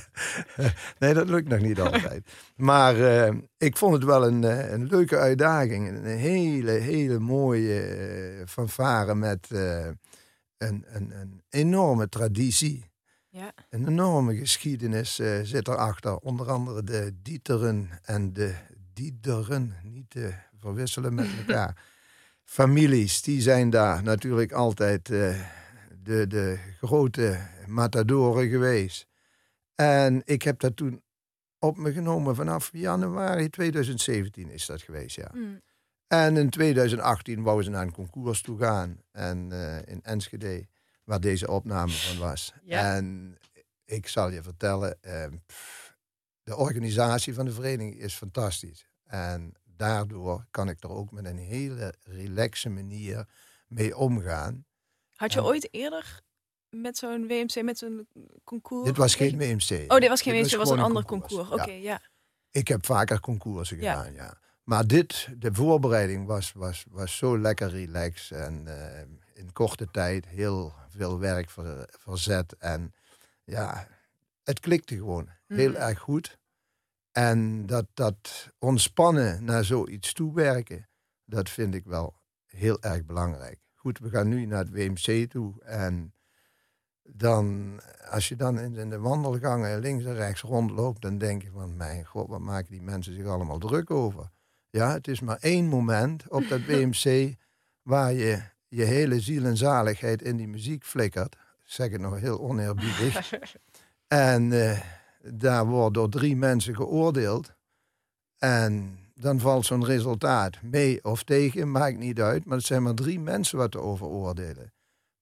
[0.98, 2.30] nee, dat lukt nog niet altijd.
[2.56, 5.88] Maar uh, ik vond het wel een, een leuke uitdaging.
[5.88, 7.96] Een hele, hele mooie
[8.38, 9.98] uh, fanfare met een,
[10.58, 12.90] een, een enorme traditie.
[13.28, 13.52] Ja.
[13.70, 16.16] Een enorme geschiedenis zit erachter.
[16.16, 18.54] Onder andere de Dieteren en de
[18.92, 19.74] Diederen.
[19.82, 21.76] Niet te verwisselen met elkaar
[22.52, 25.40] families, die zijn daar natuurlijk altijd uh,
[26.02, 29.06] de, de grote matadoren geweest.
[29.74, 31.02] En ik heb dat toen
[31.58, 35.30] op me genomen vanaf januari 2017 is dat geweest, ja.
[35.34, 35.60] Mm.
[36.06, 39.00] En in 2018 wouden ze naar een concours toe gaan.
[39.12, 40.66] En uh, in Enschede,
[41.04, 42.52] waar deze opname van was.
[42.62, 42.94] Ja.
[42.94, 43.36] En
[43.84, 45.24] ik zal je vertellen, uh,
[46.42, 48.88] de organisatie van de vereniging is fantastisch.
[49.04, 53.28] En daardoor kan ik er ook met een hele relaxe manier
[53.66, 54.64] mee omgaan.
[55.14, 56.22] Had je ooit eerder
[56.70, 58.08] met zo'n WMC, met zo'n
[58.44, 58.86] concours?
[58.86, 59.92] Dit was geen WMC.
[59.92, 61.50] Oh, dit was geen WMC, dit was, een ander concours.
[61.50, 62.00] Oké, ja.
[62.50, 64.40] Ik heb vaker concoursen gedaan, ja.
[64.62, 69.00] Maar dit, de voorbereiding was, was, was zo lekker relaxed en uh,
[69.34, 72.56] in korte tijd heel veel werk ver, verzet.
[72.58, 72.94] En
[73.44, 73.88] ja,
[74.44, 75.74] het klikte gewoon heel mm.
[75.74, 76.38] erg goed.
[77.12, 80.88] En dat, dat ontspannen naar zoiets toewerken,
[81.24, 82.14] dat vind ik wel
[82.46, 83.60] heel erg belangrijk.
[83.74, 85.62] Goed, we gaan nu naar het WMC toe.
[85.62, 86.14] En
[87.02, 91.76] dan, als je dan in de wandelgangen links en rechts rondloopt, dan denk je van,
[91.76, 94.30] mijn god, wat maken die mensen zich allemaal druk over?
[94.70, 97.34] Ja, het is maar één moment op dat WMC
[97.82, 101.34] waar je je hele ziel en zaligheid in die muziek flikkert.
[101.34, 103.32] Ik zeg het nog heel oneerbiedig.
[104.06, 104.50] en...
[104.50, 104.80] Uh,
[105.24, 107.54] daar wordt door drie mensen geoordeeld.
[108.38, 112.44] En dan valt zo'n resultaat mee of tegen, maakt niet uit.
[112.44, 114.72] Maar het zijn maar drie mensen wat over oordelen.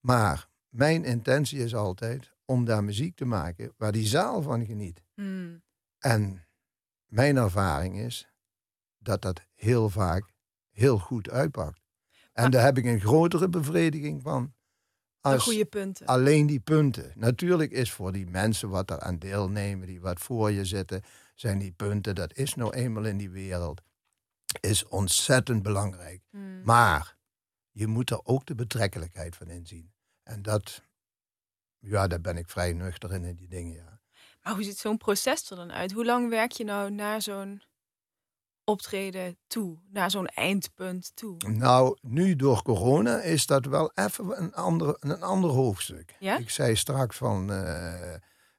[0.00, 5.02] Maar mijn intentie is altijd om daar muziek te maken waar die zaal van geniet.
[5.14, 5.62] Hmm.
[5.98, 6.46] En
[7.06, 8.28] mijn ervaring is
[8.98, 10.32] dat dat heel vaak
[10.70, 11.80] heel goed uitpakt.
[12.32, 14.54] En daar heb ik een grotere bevrediging van
[15.20, 16.06] als goede punten.
[16.06, 17.12] Alleen die punten.
[17.14, 21.02] Natuurlijk is voor die mensen wat er aan deelnemen, die wat voor je zitten,
[21.34, 23.80] zijn die punten, dat is nou eenmaal in die wereld,
[24.60, 26.22] is ontzettend belangrijk.
[26.30, 26.62] Hmm.
[26.64, 27.16] Maar
[27.70, 29.92] je moet er ook de betrekkelijkheid van inzien.
[30.22, 30.82] En dat,
[31.78, 34.00] ja, daar ben ik vrij nuchter in, in die dingen, ja.
[34.42, 35.92] Maar hoe ziet zo'n proces er dan uit?
[35.92, 37.62] Hoe lang werk je nou naar zo'n
[38.70, 41.36] optreden toe, naar zo'n eindpunt toe?
[41.36, 46.14] Nou, nu door corona is dat wel even een ander, een ander hoofdstuk.
[46.18, 46.38] Ja?
[46.38, 48.14] Ik zei straks van uh,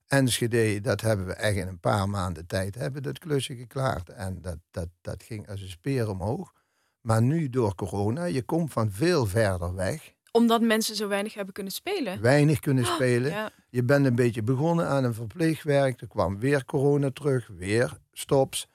[0.07, 4.09] Enschede, dat hebben we echt in een paar maanden tijd hebben dat klusje geklaard.
[4.09, 6.53] En dat, dat, dat ging als een speer omhoog.
[7.01, 11.53] Maar nu door corona, je komt van veel verder weg omdat mensen zo weinig hebben
[11.53, 12.21] kunnen spelen.
[12.21, 13.51] Weinig kunnen oh, spelen.
[13.69, 16.01] Je bent een beetje begonnen aan een verpleegwerk.
[16.01, 18.67] Er kwam weer corona terug, weer stops.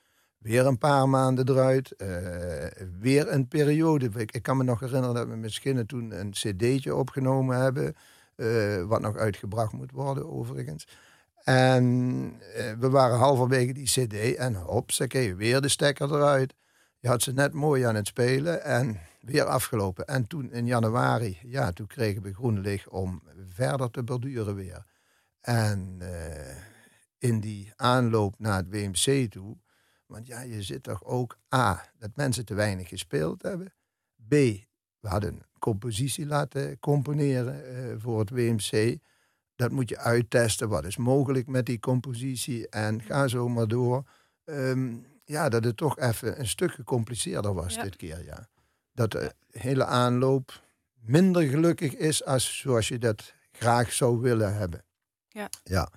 [0.47, 1.95] Weer een paar maanden eruit.
[1.99, 2.09] Uh,
[3.01, 4.11] weer een periode.
[4.17, 7.95] Ik, kan me nog herinneren dat we met Schinnen toen een cd'tje opgenomen hebben.
[8.37, 10.89] Uh, wat nog uitgebracht moet worden overigens.
[11.45, 11.85] En
[12.55, 16.55] eh, we waren halverwege die cd en hop, ze weer de stekker eruit.
[16.99, 20.07] Je had ze net mooi aan het spelen en weer afgelopen.
[20.07, 24.85] En toen in januari, ja, toen kregen we groen licht om verder te borduren weer.
[25.41, 25.99] En
[27.19, 29.57] in die aanloop naar het WMC toe,
[30.07, 33.73] want ja, je zit toch ook A, dat mensen te weinig gespeeld hebben.
[34.29, 34.31] B,
[35.01, 38.99] we hadden een compositie laten componeren uh, voor het WMC.
[39.55, 44.05] Dat moet je uittesten, wat is mogelijk met die compositie en ga zo maar door.
[44.45, 48.49] Um, ja, dat het toch even een stuk gecompliceerder was dit keer, ja.
[48.93, 50.63] Dat de hele aanloop
[50.95, 54.85] minder gelukkig is als zoals je dat graag zou willen hebben.
[55.29, 55.49] Ja.
[55.63, 55.91] ja.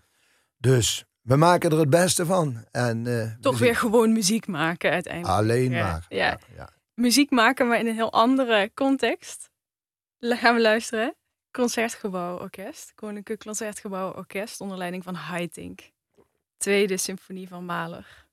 [0.57, 2.65] Dus we maken er het beste van.
[2.71, 5.38] En, uh, toch weer gewoon muziek maken uiteindelijk.
[5.39, 6.05] Alleen maar.
[6.07, 6.39] Ja.
[6.55, 6.69] ja.
[6.93, 9.49] Muziek maken, maar in een heel andere context.
[10.19, 11.15] Gaan we luisteren.
[11.51, 12.91] Concertgebouw Orkest.
[12.95, 15.91] Koninklijk Concertgebouw Orkest onder leiding van Haitink.
[16.57, 18.27] Tweede symfonie van Mahler.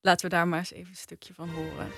[0.00, 1.88] Laten we daar maar eens even een stukje van horen.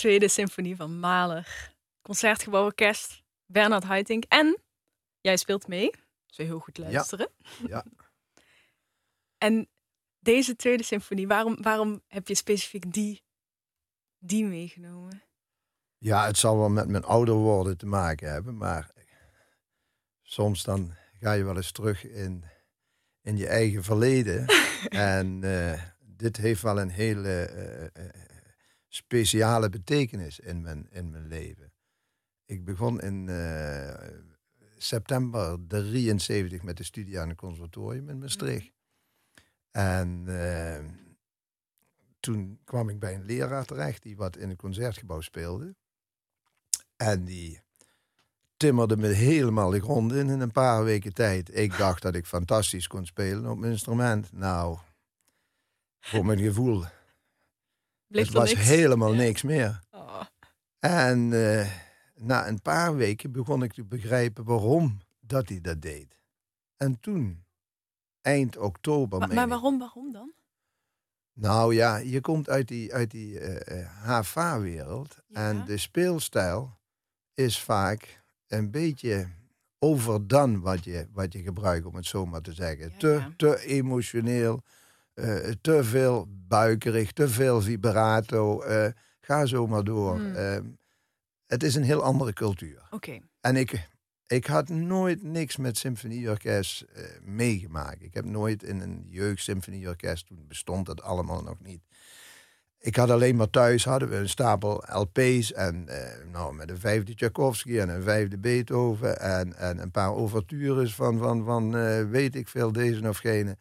[0.00, 1.72] Tweede Symfonie van Mahler.
[2.02, 4.24] Concertgebouw Orkest, Bernard Haitink.
[4.28, 4.58] En
[5.20, 5.90] jij speelt mee.
[6.26, 7.28] Zo heel goed luisteren.
[7.38, 7.66] Ja.
[7.68, 7.84] ja.
[9.46, 9.68] en
[10.18, 13.22] deze Tweede Symfonie, waarom, waarom heb je specifiek die,
[14.18, 15.22] die meegenomen?
[15.98, 18.90] Ja, het zal wel met mijn ouder worden te maken hebben, maar
[20.22, 22.44] soms dan ga je wel eens terug in,
[23.20, 24.46] in je eigen verleden.
[24.88, 27.50] en uh, dit heeft wel een hele
[27.96, 28.29] uh,
[28.92, 31.72] speciale betekenis in mijn, in mijn leven.
[32.44, 33.94] Ik begon in uh,
[34.76, 38.72] september 73 met de studie aan het conservatorium in Maastricht.
[39.70, 40.78] En uh,
[42.20, 45.74] toen kwam ik bij een leraar terecht die wat in het concertgebouw speelde.
[46.96, 47.60] En die
[48.56, 51.56] timmerde me helemaal de grond in in een paar weken tijd.
[51.56, 54.32] Ik dacht dat ik fantastisch kon spelen op mijn instrument.
[54.32, 54.78] Nou,
[56.00, 56.84] voor mijn gevoel
[58.10, 59.80] het was helemaal niks meer.
[59.90, 60.20] Oh.
[60.78, 61.66] En uh,
[62.14, 66.18] na een paar weken begon ik te begrijpen waarom dat hij dat deed.
[66.76, 67.44] En toen,
[68.20, 69.18] eind oktober.
[69.18, 70.32] Maar, maar waarom, waarom dan?
[71.32, 75.16] Nou ja, je komt uit die, uit die eh, HFA-wereld.
[75.26, 75.48] Ja.
[75.48, 76.78] En de speelstijl
[77.34, 79.28] is vaak een beetje
[79.78, 82.90] overdone wat je, wat je gebruikt, om het zo maar te zeggen.
[82.90, 83.32] Ja, te, ja.
[83.36, 84.62] te emotioneel,
[85.20, 88.62] eh, te veel buikerig, te veel vibrato.
[88.62, 88.86] eh,
[89.20, 90.16] ga zo maar door.
[90.16, 90.34] Hmm.
[90.34, 90.64] Ehm,
[91.46, 92.82] het is een heel andere cultuur.
[92.90, 93.18] Oké.
[93.40, 93.88] En ik,
[94.26, 98.02] ik had nooit niks met symfonieorkest eh, meegemaakt.
[98.02, 101.80] Ik heb nooit in een jeugdsymfonieorkest, toen bestond dat allemaal nog niet.
[102.78, 106.78] Ik had alleen maar thuis, hadden we een stapel LP's en eh, nou, met een
[106.78, 111.70] vijfde Tchaikovsky en een vijfde Beethoven en, en een paar overtures van, van, van
[112.10, 113.56] weet ik veel, deze of gene.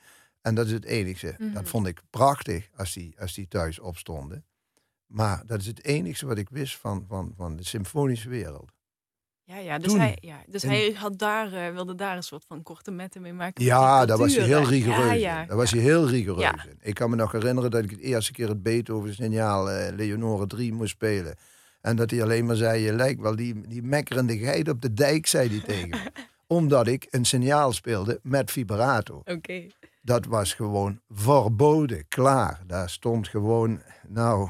[0.50, 1.36] En dat is het enige.
[1.38, 1.54] Mhm.
[1.54, 4.45] Dat vond ik prachtig als die, als die thuis opstonden.
[5.06, 8.72] Maar dat is het enige wat ik wist van, van, van de symfonische wereld.
[9.43, 12.24] Ja, ja, dus, Toen, hij, ja, dus in- hij had daar, eh, wilde daar een
[12.24, 13.64] soort van korte metten mee maken.
[13.64, 15.47] Ja, daar was hij heel rigoureus Ja, ja, in.
[15.47, 16.78] Daar was hij heel rigoureus in.
[16.80, 20.74] Ik kan me nog herinneren dat ik het eerste keer het Beethoven-signaal eh, Leonore 3
[20.74, 21.36] moest spelen.
[21.82, 24.93] En dat hij alleen maar zei, je lijkt wel die, die mekkerende geit op de
[24.93, 26.12] dijk, zei hij tegen me.
[26.47, 29.22] Omdat ik een signaal speelde met vibrato.
[29.26, 29.68] Oké.
[30.10, 32.62] Dat was gewoon verboden, klaar.
[32.68, 34.49] Daar stond gewoon, nou,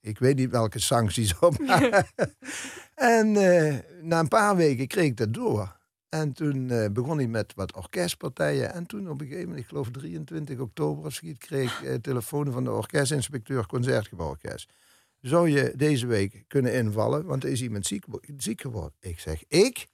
[0.00, 1.54] ik weet niet welke sancties op.
[2.94, 5.76] en eh, na een paar weken kreeg ik dat door.
[6.08, 8.72] En toen eh, begon hij met wat orkestpartijen.
[8.72, 11.94] En toen op een gegeven moment, ik geloof 23 oktober of zoiets, kreeg ik eh,
[11.94, 14.72] telefoon van de orkestinspecteur Concertgebouworkest.
[15.20, 17.24] Zou je deze week kunnen invallen?
[17.24, 18.04] Want er is iemand ziek,
[18.36, 18.94] ziek geworden.
[19.00, 19.86] Ik zeg, ik?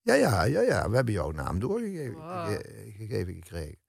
[0.00, 0.88] Ja, ja, ja, ja.
[0.90, 2.60] We hebben jouw naam doorgegeven Wow.
[2.96, 3.82] gegeven gekregen.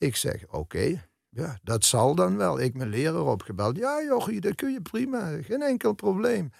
[0.00, 1.08] Ik zeg, oké.
[1.28, 2.60] Ja, dat zal dan wel.
[2.60, 3.76] Ik mijn leraar opgebeld.
[3.76, 5.42] Ja, jochie, dat kun je prima.
[5.42, 6.50] Geen enkel probleem.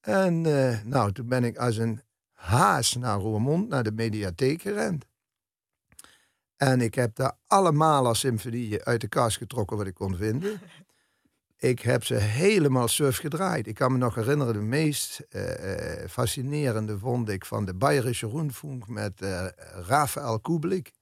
[0.00, 2.00] En eh, nou, toen ben ik als een
[2.32, 5.04] haas naar Roermond, naar de mediatheek gerend.
[6.56, 10.60] En ik heb daar allemaal als symfonieën uit de kast getrokken wat ik kon vinden.
[11.56, 13.66] Ik heb ze helemaal suf gedraaid.
[13.66, 18.28] Ik kan me nog herinneren, de meest eh, eh, fascinerende vond ik van de Bayerische
[18.28, 19.46] Rundfunk met eh
[19.86, 20.92] Rafael Kublik.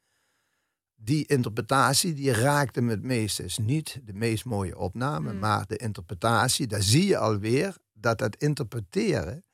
[1.03, 3.37] Die interpretatie, die raakte me het meest.
[3.37, 5.39] Het is niet de meest mooie opname, Mm.
[5.39, 9.45] maar de interpretatie, daar zie je alweer dat dat interpreteren,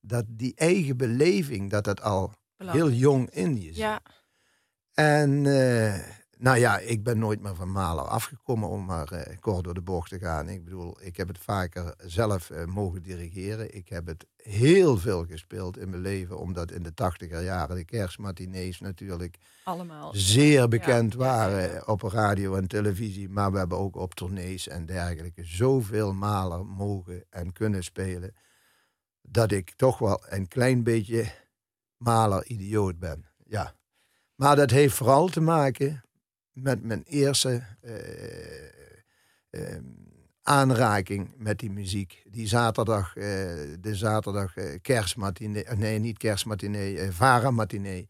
[0.00, 3.76] dat die eigen beleving, dat dat al heel jong in je zit.
[3.76, 4.00] Ja,
[4.94, 5.98] En eh,
[6.42, 9.82] nou ja, ik ben nooit meer van Mahler afgekomen om maar eh, kort door de
[9.82, 10.48] bocht te gaan.
[10.48, 13.74] Ik bedoel, ik heb het vaker zelf eh, mogen dirigeren.
[13.74, 17.84] Ik heb het heel veel gespeeld in mijn leven, omdat in de tachtiger jaren de
[17.84, 20.10] kerstmatinees natuurlijk allemaal.
[20.14, 23.28] zeer bekend ja, waren ja, op radio en televisie.
[23.28, 28.34] Maar we hebben ook op tournees en dergelijke zoveel Mahler mogen en kunnen spelen.
[29.20, 31.32] Dat ik toch wel een klein beetje
[31.96, 33.26] Mahler-idioot ben.
[33.46, 33.74] Ja.
[34.34, 36.02] Maar dat heeft vooral te maken
[36.52, 38.64] met mijn eerste eh,
[39.50, 39.82] eh,
[40.42, 42.22] aanraking met die muziek.
[42.30, 43.24] Die zaterdag, eh,
[43.80, 48.08] de zaterdag eh, kerstmatinee, nee niet kerstmatinee, eh, Vara-matinee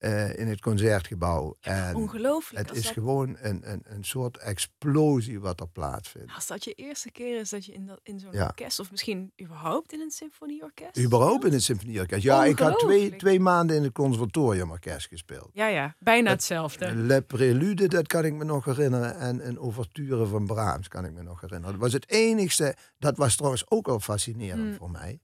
[0.00, 1.56] eh, in het concertgebouw.
[1.60, 2.68] En Ongelooflijk.
[2.68, 6.32] het is dat, gewoon een, een, een soort explosie wat er plaatsvindt.
[6.34, 8.44] als dat je eerste keer is dat je in, dat, in zo'n Ja.
[8.46, 10.98] orkest, of misschien überhaupt in een symfonieorkest.
[10.98, 12.22] Überhaupt in het symfonieorkest.
[12.22, 15.50] Ja, ik had twee, twee maanden in het conservatoriumorkest gespeeld.
[15.52, 16.94] Ja, ja, bijna hetzelfde.
[16.94, 19.18] Le Prelude, dat kan ik me nog herinneren.
[19.18, 21.72] En een ouverture van Brahms kan ik me nog herinneren.
[21.72, 22.76] Dat was het enigste.
[22.98, 24.74] Dat was trouwens ook al fascinerend Hmm.
[24.76, 25.20] voor mij.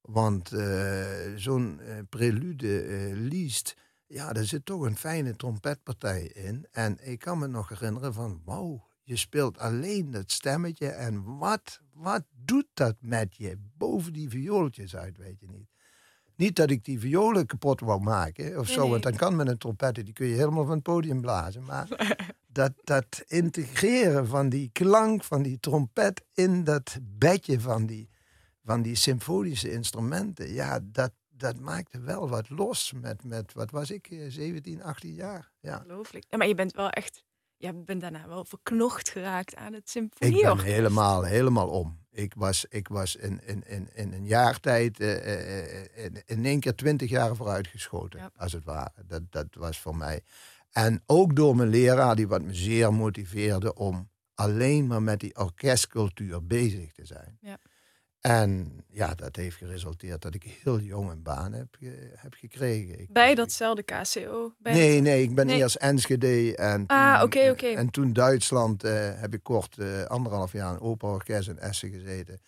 [0.00, 1.04] Want eh,
[1.36, 2.66] zo'n eh, prelude
[3.14, 3.74] liest,
[4.12, 6.66] ja, daar zit toch een fijne trompetpartij in.
[6.70, 10.88] En ik kan me nog herinneren van, wauw, je speelt alleen dat stemmetje.
[10.88, 13.58] En wat, wat doet dat met je?
[13.76, 15.68] Boven die viooltjes uit, weet je niet.
[16.36, 19.48] Niet dat ik die violen kapot wou maken of Nee, zo, want dan kan met
[19.48, 21.64] een trompetten, die kun je helemaal van het podium blazen.
[21.64, 21.88] Maar
[22.46, 28.08] dat, dat integreren van die klank van die trompet in dat bedje van die,
[28.64, 33.90] van die symfonische instrumenten, ja, dat, dat maakte wel wat los met, met wat was
[33.90, 35.50] ik, eh, 17, 18 jaar.
[35.60, 35.76] Ja.
[35.76, 36.24] Ongelooflijk.
[36.28, 37.24] Ja, maar je bent wel echt,
[37.56, 40.64] je bent daarna wel verknocht geraakt aan het Ik symfonieorkest.
[40.64, 41.98] ben helemaal, helemaal om.
[42.10, 46.22] Ik was, ik was in, in, in, in een jaar tijd eh, eh, eh, in,
[46.26, 48.30] in één keer twintig jaar vooruitgeschoten, Ja.
[48.36, 48.92] als het ware.
[49.06, 50.20] Dat, dat was voor mij.
[50.70, 55.36] En ook door mijn leraar, die wat me zeer motiveerde om alleen maar met die
[55.36, 57.38] orkestcultuur bezig te zijn.
[57.40, 57.58] Ja.
[58.20, 63.00] En ja, dat heeft geresulteerd dat ik heel jong een baan heb, ge- heb gekregen.
[63.00, 64.52] Ik, Bij datzelfde KCO?
[64.58, 65.56] Bij Nee, het- nee, ik ben Nee.
[65.58, 67.66] eerst Enschede en toen, Ah, oké, oké.
[67.66, 72.40] en toen Duitsland eh, heb ik kort eh, anderhalf jaar in operaorkest in Essen gezeten.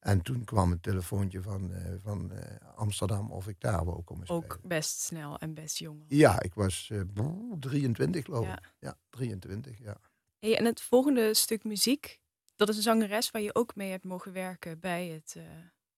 [0.00, 4.26] En toen kwam een telefoontje van, eh, van eh, Amsterdam of ik daar wou komen
[4.26, 4.42] spelen.
[4.44, 6.04] Ook best snel en best jong.
[6.08, 8.52] Ja, ik was eh, brrr, 23 geloof Ja.
[8.58, 8.72] ik.
[8.78, 9.96] Ja, 23, ja.
[10.38, 12.20] Hey, en het volgende stuk muziek,
[12.66, 15.44] dat is een zangeres waar je ook mee hebt mogen werken bij het, eh,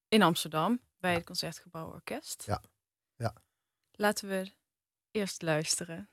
[0.09, 2.43] in Amsterdam, bij het Concertgebouw Orkest.
[2.47, 2.63] Ja.
[3.17, 3.35] Ja.
[3.93, 4.53] Laten we
[5.11, 6.09] eerst luisteren.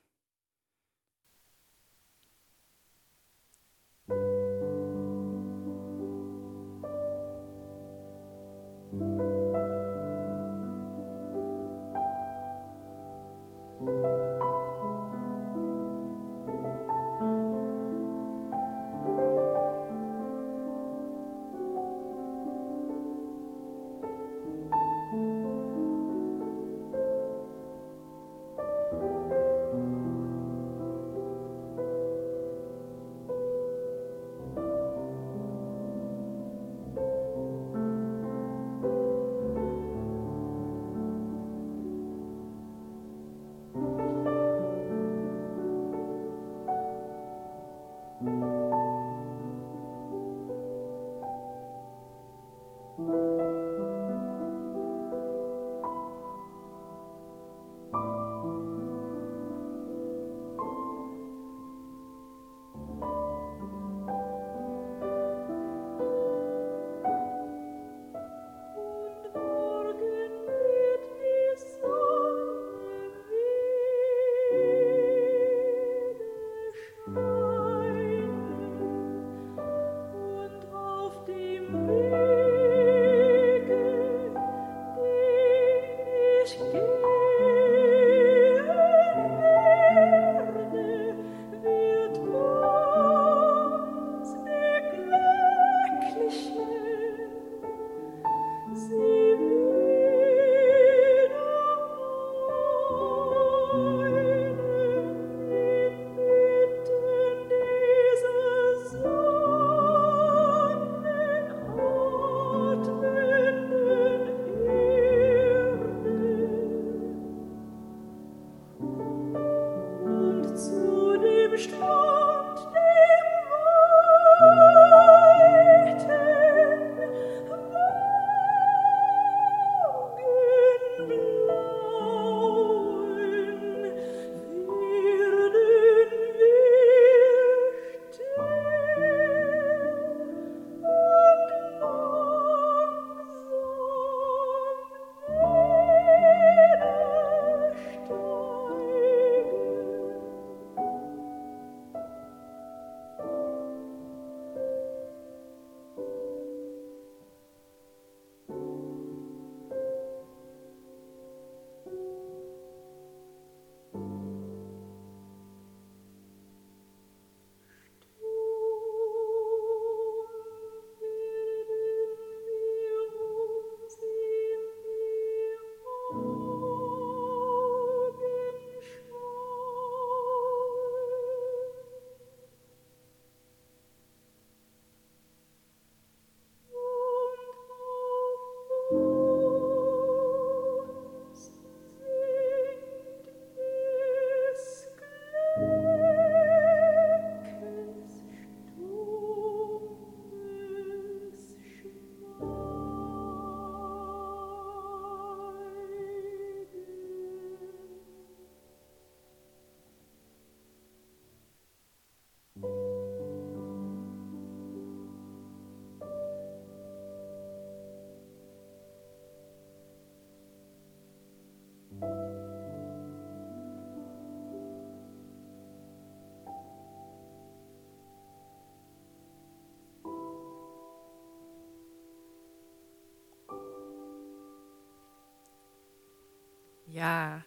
[236.92, 237.46] Ja,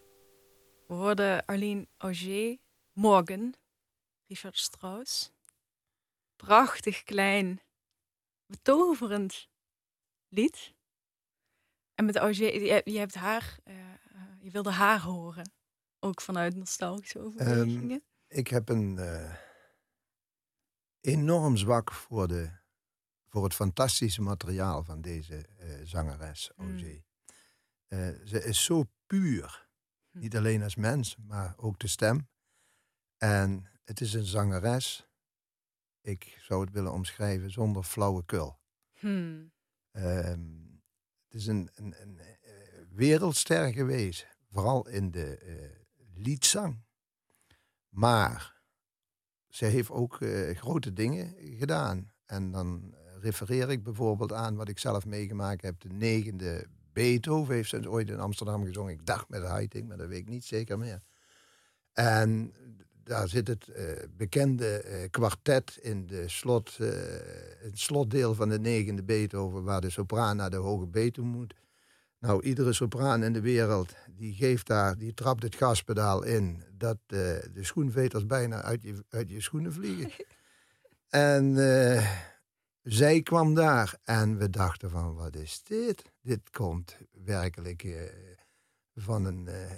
[0.88, 2.58] we hoorden Arlene Auger,
[2.94, 3.54] Morgen,
[4.28, 5.32] Richard Strauss.
[6.36, 7.62] Prachtig klein,
[8.46, 9.50] betoverend
[10.28, 10.74] lied.
[11.96, 13.98] En met Auger, je, je hebt haar, eh, eh,
[14.42, 15.52] je wilde haar horen.
[16.00, 18.04] Ook vanuit nostalgische overwegingen.
[18.28, 19.36] Ik heb een eh,
[21.02, 22.52] enorm zwak voor, de,
[23.28, 27.04] voor het fantastische materiaal van deze eh, zangeres, Mm.
[27.88, 29.68] Eh, ze is zo puur.
[30.12, 30.20] Hm.
[30.20, 32.28] Niet alleen als mens, maar ook de stem.
[33.18, 35.10] En het is een zangeres,
[36.02, 38.60] ik zou het willen omschrijven, zonder flauwekul.
[39.00, 39.54] Hmm.
[39.92, 40.40] Ehm,
[41.24, 42.34] het is een, een, een eh,
[42.90, 46.84] wereldster geweest, vooral in de eh, liedzang.
[47.90, 48.62] Maar
[49.48, 50.18] zij heeft ook
[50.54, 52.14] grote dingen gedaan.
[52.26, 55.80] En dan refereer ik bijvoorbeeld aan wat ik zelf meegemaakt heb.
[55.80, 58.94] De negende Beethoven heeft ze ooit in Amsterdam gezongen.
[58.94, 61.02] Ik dacht met Heiting, maar dat weet ik niet zeker meer.
[61.94, 62.54] En
[63.04, 63.86] daar zit het eh,
[64.18, 66.88] bekende eh, kwartet in de slot, eh,
[67.60, 71.54] het slotdeel van de negende Beethoven, waar de sopraan naar de hoge B toe moet.
[72.20, 76.98] Nou, iedere sopraan in de wereld die geeft daar, die trapt het gaspedaal in, dat
[77.08, 80.12] de schoenveters bijna uit je, uit je schoenen vliegen.
[81.10, 81.56] en
[82.86, 86.12] zij kwam daar en we dachten van, wat is dit?
[86.22, 88.02] Dit komt werkelijk eh,
[88.96, 89.72] van een eh,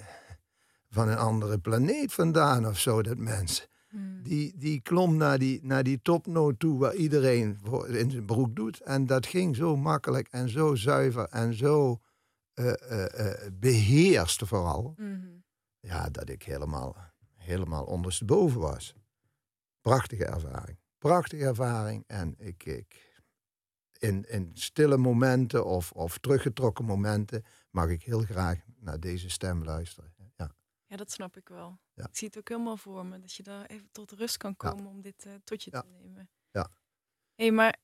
[0.90, 3.68] van een andere planeet vandaan of zo, dat mens.
[3.90, 4.24] Hmm.
[4.24, 8.82] Die, die klom naar die, naar die topnoot toe waar iedereen in zijn broek doet.
[8.82, 12.00] En dat ging zo makkelijk en zo zuiver en zo
[12.54, 12.74] eh,
[13.54, 14.94] beheerst vooral.
[14.98, 15.28] Mhm.
[15.80, 16.96] Ja, dat ik helemaal,
[17.36, 18.96] helemaal ondersteboven was.
[19.82, 20.78] Prachtige ervaring.
[21.08, 22.04] Prachtige ervaring.
[22.08, 23.16] En ik, ik
[23.98, 29.64] in, in stille momenten of, of teruggetrokken momenten mag ik heel graag naar deze stem
[29.64, 30.14] luisteren.
[30.38, 30.52] Ja.
[30.86, 31.80] Ja, dat snap ik wel.
[31.94, 32.04] Ja.
[32.08, 33.20] Ik zie het ook helemaal voor me.
[33.20, 34.70] Dat je daar even tot rust kan Ja.
[34.70, 35.82] komen om dit eh, tot je Ja.
[35.82, 36.30] te nemen.
[36.52, 36.70] Ja.
[37.36, 37.76] Hé, hey, maar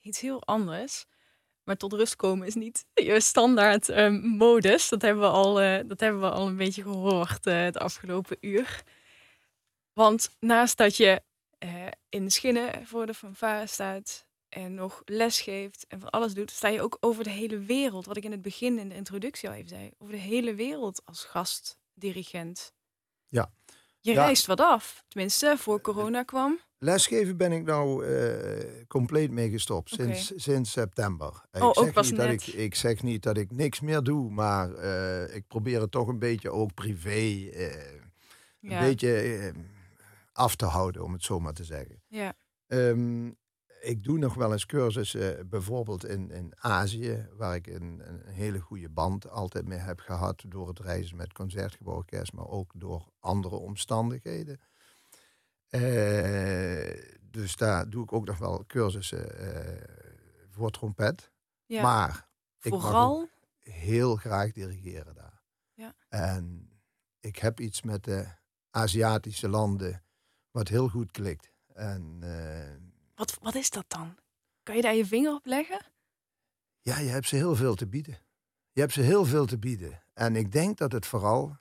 [0.00, 1.06] iets heel anders.
[1.62, 4.88] Maar tot rust komen is niet je standaard eh, modus.
[4.88, 8.36] Dat hebben we al, eh, dat hebben we al een beetje gehoord eh, het afgelopen
[8.40, 8.82] uur.
[9.92, 11.22] Want naast dat je
[11.62, 16.34] eh, in de schinnen voor de fanfare staat en nog les geeft en van alles
[16.34, 18.06] doet, sta je ook over de hele wereld.
[18.06, 19.90] Wat ik in het begin in de introductie al even zei.
[19.98, 22.72] Over de hele wereld als gastdirigent.
[23.28, 23.52] Ja.
[24.00, 24.24] Je Ja.
[24.24, 25.04] reist wat af.
[25.08, 26.60] Tenminste, voor corona kwam.
[26.78, 31.42] Lesgeven ben ik nou eh, compleet mee gestopt sinds, sinds september.
[31.52, 34.30] Ik Oh, ook zeg niet dat ik, ik zeg niet dat ik niks meer doe,
[34.30, 37.10] maar eh, ik probeer het toch een beetje ook privé
[38.60, 38.80] Ja.
[38.80, 39.52] een beetje
[40.32, 42.02] af te houden, om het zo maar te zeggen.
[42.08, 42.34] Ja.
[42.66, 43.30] Ehm,
[43.80, 48.58] ik doe nog wel eens cursussen, bijvoorbeeld in, in Azië, waar ik een, een hele
[48.58, 53.56] goede band altijd mee heb gehad door het reizen met concertgebouworkest, maar ook door andere
[53.56, 54.60] omstandigheden.
[55.68, 59.84] Eh, dus daar doe ik ook nog wel cursussen eh,
[60.50, 61.30] voor trompet.
[61.66, 61.82] ja.
[61.82, 62.28] Maar
[62.60, 63.28] ik Vooral.
[63.58, 65.42] heel graag dirigeren daar.
[65.74, 65.94] Ja.
[66.08, 66.70] En
[67.20, 68.26] ik heb iets met de
[68.70, 70.02] Aziatische landen
[70.52, 71.50] wat heel goed klikt.
[71.74, 72.74] En eh,
[73.14, 74.14] Wat, wat is dat dan?
[74.62, 75.80] Kan je daar je vinger op leggen?
[76.80, 78.18] ja, je hebt ze heel veel te bieden.
[78.72, 80.02] Je hebt ze heel veel te bieden.
[80.14, 81.56] En ik denk dat het vooral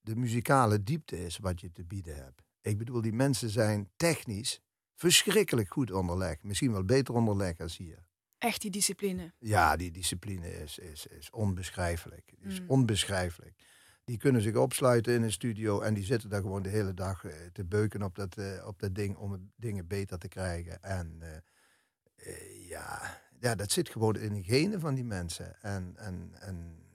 [0.00, 2.42] de muzikale diepte is wat je te bieden hebt.
[2.60, 4.60] Ik bedoel, die mensen zijn technisch
[4.94, 6.42] verschrikkelijk goed onderlegd.
[6.42, 8.06] Misschien wel beter onderlegd als hier.
[8.38, 9.32] Echt die discipline.
[9.38, 12.32] Ja, die discipline is, is, is onbeschrijfelijk.
[12.40, 12.68] Is Mm.
[12.70, 13.54] onbeschrijfelijk.
[14.08, 17.24] Die kunnen zich opsluiten in een studio en die zitten daar gewoon de hele dag
[17.24, 20.82] eh, te beuken op dat, eh, op dat ding om dingen beter te krijgen.
[20.82, 21.22] En
[22.16, 25.62] eh, ja, ja, dat zit gewoon in de genen van die mensen.
[25.62, 26.86] En, en, en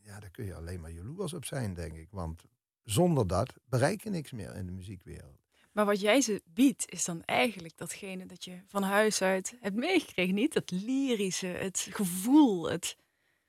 [0.00, 2.08] ja, daar kun je alleen maar jaloers op zijn, denk ik.
[2.10, 2.44] Want
[2.84, 5.38] zonder dat bereik je niks meer in de muziekwereld.
[5.72, 9.76] Maar wat jij ze biedt, is dan eigenlijk datgene dat je van huis uit hebt
[9.76, 10.34] meegekregen.
[10.34, 12.96] Niet het lyrische, het gevoel, het...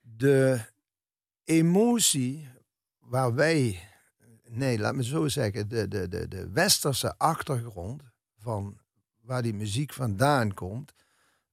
[0.02, 0.62] de
[1.44, 2.58] emotie
[3.10, 3.88] waar wij,
[4.50, 8.04] nee, laat me zo zeggen, de, de, de, de westerse achtergrond
[8.38, 8.80] van
[9.22, 10.94] waar die muziek vandaan komt,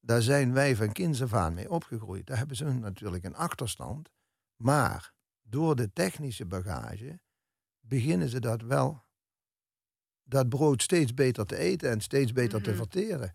[0.00, 2.26] daar zijn wij van kinds af aan mee opgegroeid.
[2.26, 4.10] Daar hebben ze natuurlijk een achterstand.
[4.56, 7.20] Maar door de technische bagage
[7.80, 9.02] beginnen ze dat wel,
[10.24, 12.78] dat brood steeds beter te eten en steeds beter te Mhm.
[12.78, 13.32] verteren.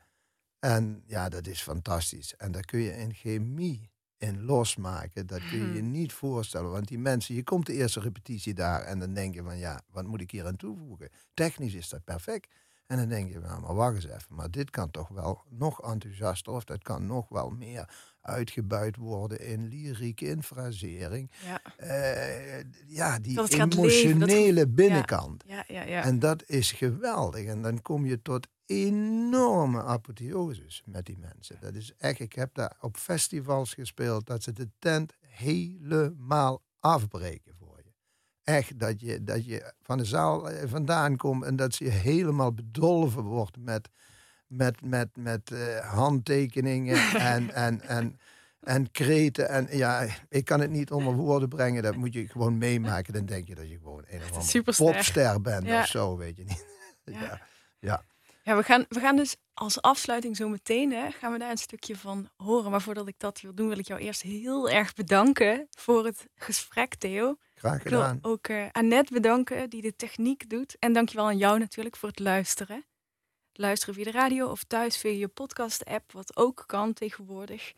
[0.59, 2.35] En ja, dat is fantastisch.
[2.35, 3.90] En daar kun je in chemie
[4.21, 5.27] in losmaken.
[5.27, 5.91] Dat kun je je Mhm.
[5.91, 6.71] niet voorstellen.
[6.71, 9.81] Want die mensen, je komt de eerste repetitie daar en dan denk je van ja,
[9.91, 11.09] wat moet ik hier aan toevoegen?
[11.33, 12.53] Technisch is dat perfect.
[12.91, 15.81] En dan denk je, nou, maar wacht eens even, maar dit kan toch wel nog
[15.81, 17.89] enthousiaster of dat kan nog wel meer
[18.21, 21.31] uitgebuit worden in lyriek, in frasering.
[21.45, 25.43] Ja, Eh, ja, die leven, emotionele binnenkant.
[25.47, 25.81] ja, ja.
[25.83, 26.03] ja.
[26.03, 27.45] En dat is geweldig.
[27.45, 31.57] En dan kom je tot enorme apotheoses met die mensen.
[31.61, 37.50] Dat is echt, ik heb daar op festivals gespeeld dat ze de tent helemaal afbreken.
[38.43, 41.89] Echt, dat je, dat je van de zaal eh, vandaan komt en dat ze je
[41.89, 43.89] helemaal bedolven wordt met,
[44.47, 48.19] met, met, met eh, handtekeningen en, en, en,
[48.59, 49.49] en kreten.
[49.49, 51.83] En ja, ik kan het niet onder woorden brengen.
[51.83, 53.13] Dat moet je gewoon meemaken.
[53.13, 55.79] Dan denk je dat je gewoon een of andere popster bent Ja.
[55.81, 56.65] of zo, weet je niet.
[57.03, 57.19] Ja.
[57.19, 57.41] ja.
[57.79, 58.03] ja.
[58.43, 61.57] Ja, we gaan, we gaan dus als afsluiting zo meteen, hè, gaan we daar een
[61.57, 62.71] stukje van horen.
[62.71, 66.27] Maar voordat ik dat wil doen, wil ik jou eerst heel erg bedanken voor het
[66.35, 67.37] gesprek, Theo.
[67.61, 68.19] Graag Ik wil gedaan.
[68.21, 70.75] ook eh Annette bedanken, die de techniek doet.
[70.79, 72.85] En dankjewel aan jou natuurlijk voor het luisteren.
[73.53, 77.73] Luisteren via de radio of thuis via je podcast-app, wat ook kan tegenwoordig.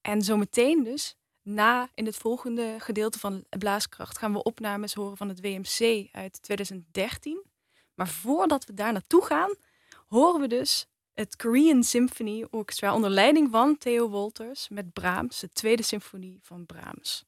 [0.00, 5.28] En zometeen dus, na in het volgende gedeelte van Blaaskracht, gaan we opnames horen van
[5.28, 7.44] het WMC uit 2013.
[7.94, 9.54] Maar voordat we daar naartoe gaan,
[10.06, 15.48] horen we dus het Korean Symphony Orchestra onder leiding van Theo Wolters met Brahms, de
[15.52, 17.27] tweede symfonie van Brahms.